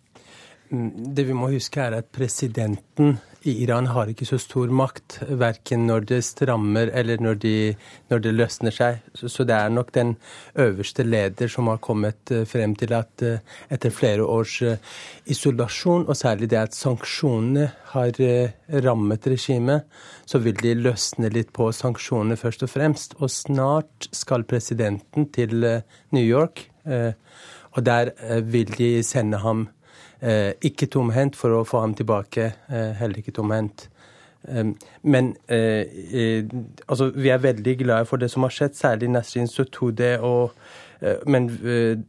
Det 0.73 1.27
vi 1.27 1.35
må 1.37 1.51
huske 1.51 1.81
er 1.83 1.93
at 1.99 2.07
presidenten 2.09 3.19
i 3.45 3.51
Iran 3.61 3.89
har 3.91 4.09
ikke 4.09 4.25
så 4.25 4.39
stor 4.41 4.71
makt, 4.73 5.19
verken 5.37 5.83
når 5.85 6.05
det 6.09 6.19
strammer 6.25 6.89
eller 6.95 7.19
når, 7.21 7.35
de, 7.43 7.55
når 8.09 8.23
det 8.23 8.31
løsner 8.33 8.73
seg. 8.73 9.03
Så, 9.13 9.29
så, 9.29 9.45
det 9.45 9.53
er 9.53 9.73
nok 9.73 9.91
den 9.93 10.15
øverste 10.63 11.03
leder 11.05 11.51
som 11.51 11.67
har 11.69 11.81
kommet 11.83 12.31
eh, 12.31 12.45
frem 12.49 12.73
til 12.79 12.95
at 12.95 13.25
eh, 13.25 13.43
etter 13.69 13.93
flere 13.93 14.25
års 14.25 14.55
eh, 14.63 14.79
isolasjon, 15.29 16.07
og 16.07 16.17
særlig 16.17 16.49
det 16.55 16.61
at 16.61 16.77
sanksjonene 16.77 17.67
har 17.91 18.23
rammet 18.87 19.27
regimet, 19.29 19.85
så 20.25 20.41
vil 20.41 20.57
de 20.57 20.73
løsne 20.79 21.29
litt 21.29 21.53
på 21.53 21.69
sanksjonene 21.75 22.39
først 22.39 22.65
og 22.65 22.73
fremst. 22.73 23.13
Og 23.19 23.29
snart 23.29 24.09
skal 24.15 24.47
presidenten 24.49 25.29
til 25.35 25.53
New 26.15 26.23
York, 26.23 26.65
og 27.73 27.85
der 27.85 28.09
vil 28.41 28.73
de 28.79 28.89
sende 29.05 29.37
ham 29.43 29.67
Eh, 29.67 29.82
ikke 30.23 30.87
tomhendt 30.87 31.35
for 31.35 31.51
å 31.51 31.65
få 31.67 31.81
ham 31.83 31.95
tilbake, 31.97 32.53
eh, 32.69 32.93
heller 32.99 33.19
ikke 33.19 33.35
tomhendt. 33.35 33.89
Men 35.03 35.29
eh, 35.47 36.43
altså, 36.87 37.09
vi 37.15 37.29
er 37.31 37.43
veldig 37.43 37.77
glade 37.79 38.07
for 38.09 38.19
det 38.19 38.27
som 38.31 38.43
har 38.43 38.51
skjedd, 38.51 38.75
særlig 38.75 39.09
Nasrin 39.11 39.47
Sotoudeh. 39.47 40.23
Og, 40.23 40.51
men 41.27 41.47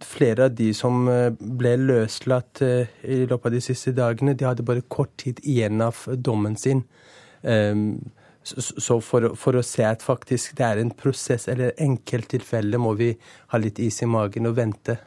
flere 0.02 0.48
av 0.48 0.56
de 0.58 0.68
som 0.74 1.06
ble 1.38 1.76
løslatt 1.78 2.62
i 2.62 3.20
løpet 3.26 3.48
av 3.48 3.54
de 3.54 3.62
siste 3.62 3.94
dagene, 3.94 4.34
de 4.34 4.46
hadde 4.46 4.66
bare 4.66 4.82
kort 4.90 5.14
tid 5.22 5.38
igjen 5.46 5.82
av 5.82 6.02
dommen 6.14 6.58
sin. 6.58 6.82
Så 8.44 8.98
for, 9.00 9.30
for, 9.40 9.56
å 9.56 9.64
se 9.64 9.86
at 9.88 10.02
faktisk 10.04 10.58
det 10.58 10.66
er 10.66 10.82
en 10.82 10.92
prosess 10.94 11.48
eller 11.48 11.72
enkelttilfelle, 11.80 12.78
må 12.78 12.92
vi 12.98 13.14
ha 13.54 13.60
litt 13.62 13.80
is 13.80 14.02
i 14.04 14.10
magen 14.10 14.50
og 14.50 14.58
vente. 14.58 14.98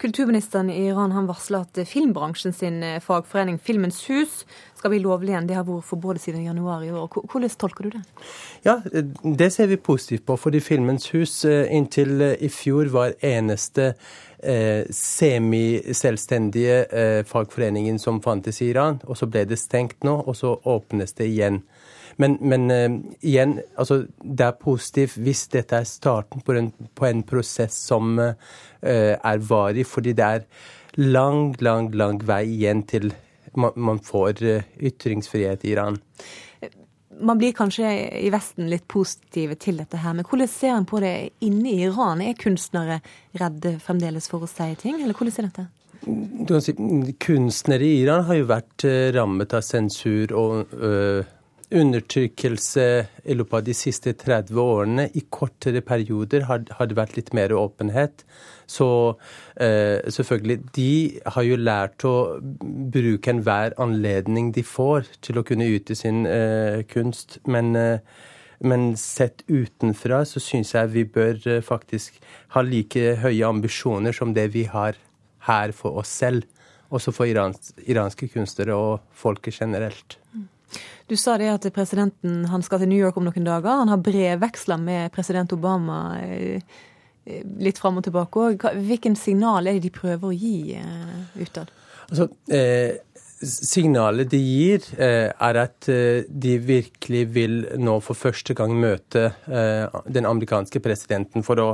Kulturministeren 0.00 0.70
i 0.70 0.86
Iran 0.88 1.12
han 1.12 1.28
varsler 1.28 1.66
at 1.66 1.78
filmbransjen 1.86 2.54
sin 2.56 2.82
eh, 2.82 3.00
fagforening 3.04 3.58
Filmens 3.62 4.00
Hus 4.08 4.44
skal 4.80 4.94
bli 4.94 5.02
lovlig 5.04 5.34
igjen. 5.34 5.46
Det 5.46 5.58
har 5.58 5.66
vært 5.68 5.86
forbudt 5.86 6.22
siden 6.22 6.46
januar 6.46 6.82
i 6.84 6.90
år. 6.90 7.06
Hvordan 7.30 7.52
tolker 7.60 7.86
du 7.86 7.98
det? 7.98 8.02
Ja, 8.64 8.78
Det 9.22 9.50
ser 9.52 9.68
vi 9.68 9.76
positivt 9.76 10.26
på. 10.26 10.36
Fordi 10.40 10.60
Filmens 10.60 11.12
Hus 11.14 11.44
eh, 11.44 11.68
inntil 11.76 12.20
eh, 12.20 12.34
i 12.40 12.48
fjor 12.48 12.90
var 12.94 13.14
eneste 13.20 13.92
eh, 14.42 14.88
semiselvstendige 14.90 16.80
eh, 16.88 17.24
fagforeningen 17.24 17.98
som 17.98 18.22
fantes 18.24 18.62
i 18.62 18.72
Iran. 18.72 19.00
Og 19.04 19.20
så 19.20 19.28
ble 19.28 19.44
det 19.44 19.60
stengt 19.60 20.02
nå, 20.04 20.16
og 20.26 20.36
så 20.36 20.56
åpnes 20.64 21.12
det 21.20 21.28
igjen. 21.28 21.62
Men, 22.20 22.36
men 22.40 22.68
uh, 22.70 22.98
igjen, 23.24 23.56
altså, 23.80 24.02
det 24.20 24.44
er 24.44 24.58
positivt 24.60 25.16
hvis 25.24 25.46
dette 25.54 25.78
er 25.80 25.88
starten 25.88 26.44
på 26.44 26.56
en, 26.58 26.68
på 26.94 27.08
en 27.08 27.24
prosess 27.26 27.78
som 27.88 28.18
uh, 28.20 28.34
er 28.82 29.40
varig, 29.48 29.86
fordi 29.88 30.14
det 30.18 30.26
er 30.26 30.44
lang, 31.00 31.54
lang, 31.64 31.90
lang 31.96 32.20
vei 32.26 32.44
igjen 32.50 32.84
til 32.90 33.12
man, 33.56 33.72
man 33.76 34.02
får 34.04 34.44
uh, 34.44 34.68
ytringsfrihet 34.76 35.64
i 35.64 35.74
Iran. 35.74 35.98
Man 37.20 37.40
blir 37.40 37.52
kanskje 37.52 37.88
i 38.20 38.30
Vesten 38.32 38.70
litt 38.72 38.86
positive 38.88 39.56
til 39.60 39.80
dette 39.80 39.98
her, 40.00 40.14
men 40.16 40.24
hvordan 40.24 40.48
ser 40.48 40.76
en 40.76 40.88
på 40.88 41.02
det 41.04 41.14
inne 41.44 41.72
i 41.72 41.82
Iran? 41.88 42.22
Er 42.24 42.38
kunstnere 42.38 43.00
redde 43.36 43.76
fremdeles 43.82 44.28
for 44.30 44.44
å 44.44 44.48
si 44.48 44.70
ting, 44.80 45.00
eller 45.00 45.16
hvordan 45.16 45.36
er 45.36 45.50
dette? 45.50 45.68
Du 46.00 46.54
kan 46.54 46.64
si, 46.64 46.72
Kunstnere 47.20 47.84
i 47.84 47.98
Iran 48.00 48.24
har 48.24 48.38
jo 48.38 48.46
vært 48.48 48.86
rammet 49.12 49.52
av 49.52 49.60
sensur 49.66 50.32
og 50.32 50.72
øh, 50.72 51.28
undertrykkelse 51.70 52.84
i 53.30 53.34
løpet 53.36 53.56
av 53.60 53.66
de 53.66 53.74
siste 53.76 54.12
30 54.18 54.58
årene. 54.58 55.06
I 55.14 55.22
kortere 55.30 55.82
perioder 55.86 56.46
har, 56.48 56.64
har 56.76 56.88
det 56.90 56.98
vært 56.98 57.16
litt 57.18 57.30
mer 57.36 57.54
åpenhet. 57.54 58.24
Så 58.70 58.88
eh, 59.54 60.02
selvfølgelig, 60.10 60.58
de 60.76 60.90
har 61.34 61.46
jo 61.46 61.60
lært 61.60 62.06
å 62.06 62.14
bruke 62.40 63.32
enhver 63.32 63.74
anledning 63.82 64.52
de 64.54 64.64
får 64.66 65.08
til 65.26 65.40
å 65.40 65.46
kunne 65.46 65.68
yte 65.70 65.96
sin 65.98 66.24
eh, 66.26 66.82
kunst. 66.90 67.38
Men, 67.50 67.72
eh, 67.78 67.98
men, 68.60 68.92
sett 69.00 69.46
utenfra 69.48 70.24
så 70.28 70.42
syns 70.42 70.74
jeg 70.76 70.94
vi 70.94 71.06
bør 71.06 71.38
eh, 71.46 71.64
faktisk 71.66 72.18
ha 72.56 72.62
like 72.66 73.16
høye 73.22 73.46
ambisjoner 73.46 74.14
som 74.16 74.34
det 74.36 74.50
vi 74.54 74.66
har 74.70 74.98
her 75.46 75.74
for 75.74 76.02
oss 76.02 76.14
selv. 76.22 76.46
Også 76.90 77.14
for 77.14 77.30
irans, 77.30 77.70
iranske 77.86 78.26
kunstnere 78.32 78.74
og 78.74 79.04
folket 79.14 79.62
generelt. 79.62 80.18
Mm. 80.34 80.48
Du 81.10 81.16
sa 81.18 81.36
det 81.40 81.50
at 81.50 81.66
presidenten 81.74 82.44
han 82.50 82.62
skal 82.62 82.82
til 82.82 82.92
New 82.92 83.00
York 83.00 83.18
om 83.18 83.26
noen 83.26 83.48
dager. 83.48 83.82
Han 83.82 83.90
har 83.90 84.02
brevveksla 84.04 84.78
med 84.80 85.10
president 85.14 85.52
Obama 85.56 86.00
eh, 86.22 86.62
litt 87.60 87.80
fram 87.82 88.00
og 88.00 88.06
tilbake 88.06 88.46
òg. 88.46 88.66
Hvilken 88.86 89.18
signal 89.18 89.66
er 89.66 89.78
det 89.78 89.88
de 89.88 89.94
prøver 89.94 90.30
å 90.30 90.34
gi 90.36 90.76
eh, 90.78 91.40
utad? 91.42 91.72
Altså, 92.10 92.30
eh, 92.50 92.98
signalet 93.40 94.28
de 94.30 94.38
gir, 94.38 94.84
eh, 94.98 95.30
er 95.32 95.56
at 95.56 95.88
eh, 95.88 96.24
de 96.28 96.58
virkelig 96.58 97.24
vil 97.34 97.56
nå 97.80 97.96
for 98.04 98.18
første 98.18 98.54
gang 98.54 98.74
møte 98.76 99.30
eh, 99.48 100.00
den 100.06 100.28
amerikanske 100.28 100.80
presidenten 100.84 101.44
for 101.46 101.60
å, 101.60 101.70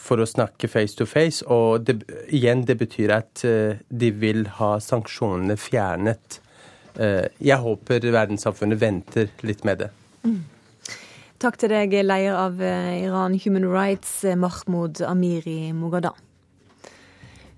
for 0.00 0.22
å 0.22 0.28
snakke 0.28 0.68
face 0.70 0.96
to 0.96 1.04
face. 1.04 1.44
Og 1.44 1.84
det, 1.84 1.98
igjen, 2.32 2.64
det 2.64 2.78
betyr 2.80 3.12
at 3.18 3.42
de 3.44 4.08
vil 4.16 4.46
ha 4.56 4.70
sanksjonene 4.80 5.58
fjernet. 5.60 6.38
Eh, 6.98 7.28
jeg 7.38 7.60
håper 7.62 8.08
verdenssamfunnet 8.10 8.80
venter 8.80 9.30
litt 9.46 9.64
med 9.64 9.84
det. 9.84 9.90
Takk 11.40 11.56
til 11.56 11.72
deg, 11.72 11.94
leder 12.04 12.36
av 12.36 12.58
eh, 12.60 13.06
Iran 13.06 13.38
Human 13.40 13.64
Rights, 13.70 14.24
eh, 14.28 14.36
Mahmoud 14.36 15.00
Amiri 15.06 15.72
Mogadam. 15.72 16.18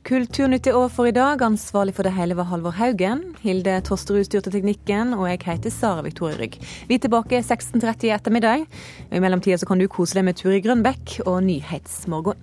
Kulturnytt 0.06 0.66
er 0.66 0.74
over 0.74 0.90
for 0.90 1.06
i 1.06 1.14
dag. 1.14 1.42
Ansvarlig 1.46 1.94
for 1.94 2.06
det 2.06 2.12
hele 2.16 2.34
var 2.34 2.48
Halvor 2.50 2.74
Haugen. 2.74 3.20
Hilde 3.42 3.76
Tosterud 3.86 4.26
styrte 4.26 4.50
teknikken, 4.50 5.14
og 5.14 5.28
jeg 5.30 5.44
heter 5.46 5.70
Sara 5.70 6.02
Victoria 6.02 6.40
Rygg. 6.40 6.58
Vi 6.88 6.98
er 6.98 7.02
tilbake 7.04 7.38
16.30 7.38 8.08
i 8.08 8.12
ettermiddag. 8.14 8.66
I 9.14 9.22
mellomtida 9.22 9.62
kan 9.66 9.78
du 9.78 9.86
kose 9.90 10.18
deg 10.18 10.26
med 10.26 10.38
Turi 10.38 10.58
Grønbekk 10.62 11.20
og 11.22 11.44
Nyhetsmorgen. 11.46 12.38